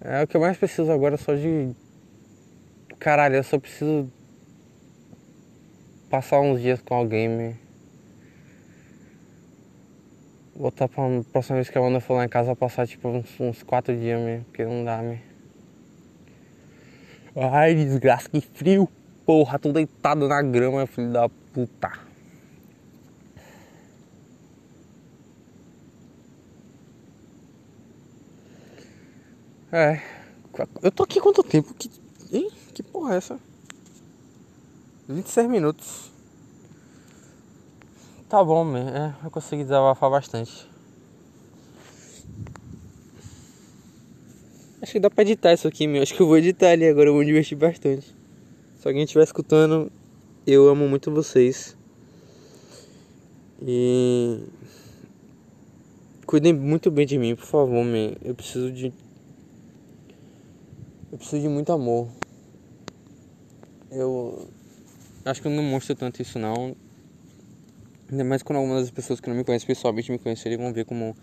É 0.00 0.22
o 0.22 0.26
que 0.26 0.36
eu 0.36 0.40
mais 0.40 0.56
preciso 0.56 0.90
agora 0.92 1.16
só 1.16 1.34
de. 1.34 1.74
Caralho, 2.98 3.36
eu 3.36 3.42
só 3.42 3.58
preciso 3.58 4.10
passar 6.08 6.40
uns 6.40 6.60
dias 6.60 6.80
com 6.80 6.94
alguém, 6.94 7.28
me. 7.28 7.65
Botar 10.58 10.88
pra 10.88 11.04
próxima 11.30 11.56
vez 11.56 11.68
que 11.68 11.76
a 11.76 11.80
Amanda 11.80 12.00
for 12.00 12.14
lá 12.14 12.24
em 12.24 12.28
casa 12.28 12.56
passar 12.56 12.86
tipo 12.86 13.08
uns, 13.08 13.38
uns 13.38 13.62
quatro 13.62 13.94
dias 13.94 14.18
mesmo, 14.18 14.44
porque 14.46 14.64
não 14.64 14.82
dá, 14.84 15.02
me. 15.02 15.20
Ai, 17.36 17.74
desgraça, 17.74 18.30
que 18.30 18.40
frio! 18.40 18.88
Porra, 19.26 19.58
tô 19.58 19.70
deitado 19.70 20.26
na 20.26 20.40
grama, 20.40 20.86
filho 20.86 21.12
da 21.12 21.28
puta. 21.28 21.92
É. 29.70 30.00
Eu 30.82 30.90
tô 30.90 31.02
aqui 31.02 31.20
quanto 31.20 31.42
tempo? 31.42 31.74
Que, 31.74 31.90
hein? 32.32 32.50
que 32.72 32.82
porra 32.82 33.14
é 33.14 33.16
essa? 33.18 33.38
26 35.06 35.48
minutos. 35.50 36.15
Tá 38.28 38.42
bom. 38.42 38.76
É, 38.76 39.14
eu 39.24 39.30
consegui 39.30 39.62
desabafar 39.62 40.10
bastante. 40.10 40.66
Acho 44.82 44.92
que 44.92 45.00
dá 45.00 45.08
pra 45.08 45.22
editar 45.22 45.52
isso 45.52 45.68
aqui, 45.68 45.86
meu. 45.86 46.02
Acho 46.02 46.14
que 46.14 46.20
eu 46.20 46.26
vou 46.26 46.36
editar 46.36 46.70
ali 46.70 46.86
agora, 46.86 47.08
eu 47.08 47.12
vou 47.12 47.20
me 47.20 47.26
divertir 47.26 47.56
bastante. 47.56 48.14
Se 48.78 48.86
alguém 48.86 49.04
estiver 49.04 49.24
escutando, 49.24 49.90
eu 50.46 50.68
amo 50.68 50.88
muito 50.88 51.10
vocês. 51.10 51.76
E. 53.62 54.40
Cuidem 56.26 56.52
muito 56.52 56.90
bem 56.90 57.06
de 57.06 57.18
mim, 57.18 57.36
por 57.36 57.46
favor, 57.46 57.84
man. 57.84 58.14
Eu 58.22 58.34
preciso 58.34 58.72
de 58.72 58.92
eu 61.12 61.18
preciso 61.18 61.40
de 61.40 61.48
muito 61.48 61.72
amor. 61.72 62.08
Eu 63.90 64.48
acho 65.24 65.40
que 65.40 65.46
eu 65.46 65.52
não 65.52 65.62
mostro 65.62 65.94
tanto 65.94 66.20
isso 66.20 66.38
não. 66.38 66.76
Ainda 68.10 68.22
mais 68.22 68.42
quando 68.42 68.58
algumas 68.58 68.82
das 68.82 68.90
pessoas 68.90 69.20
que 69.20 69.28
não 69.28 69.36
me 69.36 69.44
conhecem 69.44 69.66
pessoalmente 69.66 70.12
me 70.12 70.18
conhecerem 70.18 70.56
vão 70.56 70.72
ver 70.72 70.84
como 70.84 71.16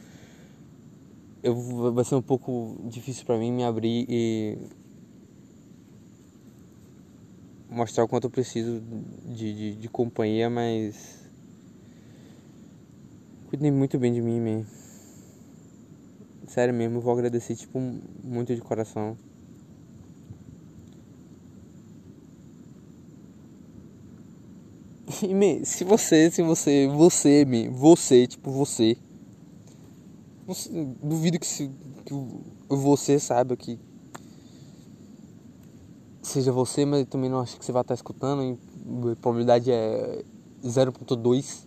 eu 1.42 1.56
vai 1.94 2.04
ser 2.06 2.16
um 2.16 2.22
pouco 2.22 2.78
difícil 2.86 3.26
para 3.26 3.38
mim 3.38 3.52
me 3.52 3.64
abrir 3.64 4.06
e 4.10 4.58
mostrar 7.70 8.04
o 8.04 8.08
quanto 8.08 8.26
eu 8.26 8.30
preciso 8.30 8.82
de, 9.26 9.54
de, 9.54 9.76
de 9.76 9.90
companhia, 9.90 10.50
mas 10.50 11.22
cuidem 13.48 13.72
muito 13.72 13.98
bem 13.98 14.14
de 14.14 14.22
mim, 14.22 14.40
man. 14.40 14.66
Sério 16.48 16.74
mesmo, 16.74 16.98
eu 16.98 17.02
vou 17.02 17.14
agradecer 17.14 17.56
tipo 17.56 17.80
muito 18.24 18.54
de 18.54 18.62
coração. 18.62 19.18
E, 25.24 25.34
me, 25.34 25.66
se 25.66 25.86
você, 25.86 26.30
se 26.30 26.42
você, 26.42 26.86
você, 26.88 27.46
me, 27.46 27.70
você, 27.70 28.28
tipo, 28.28 28.52
você, 28.52 28.98
você 30.46 30.70
duvido 31.02 31.40
que, 31.40 31.48
se, 31.48 31.72
que 32.06 32.14
você 32.68 33.18
saiba 33.18 33.56
que 33.56 33.80
seja 36.22 36.52
você, 36.52 36.84
mas 36.84 37.08
também 37.08 37.30
não 37.30 37.40
acho 37.40 37.58
que 37.58 37.64
você 37.64 37.72
vai 37.72 37.84
estar 37.84 37.94
escutando, 37.94 38.60
a 39.10 39.16
probabilidade 39.16 39.72
é 39.72 40.26
0.2. 40.62 41.66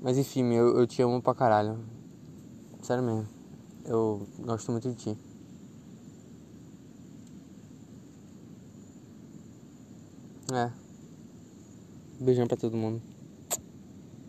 Mas 0.00 0.16
enfim, 0.16 0.54
eu, 0.54 0.78
eu 0.78 0.86
te 0.86 1.02
amo 1.02 1.20
pra 1.20 1.34
caralho. 1.34 1.78
Sério 2.80 3.04
mesmo. 3.04 3.28
Eu 3.84 4.26
gosto 4.38 4.72
muito 4.72 4.88
de 4.88 4.94
ti. 4.94 5.18
É. 10.54 10.79
Beijão 12.20 12.46
pra 12.46 12.56
todo 12.56 12.76
mundo. 12.76 13.09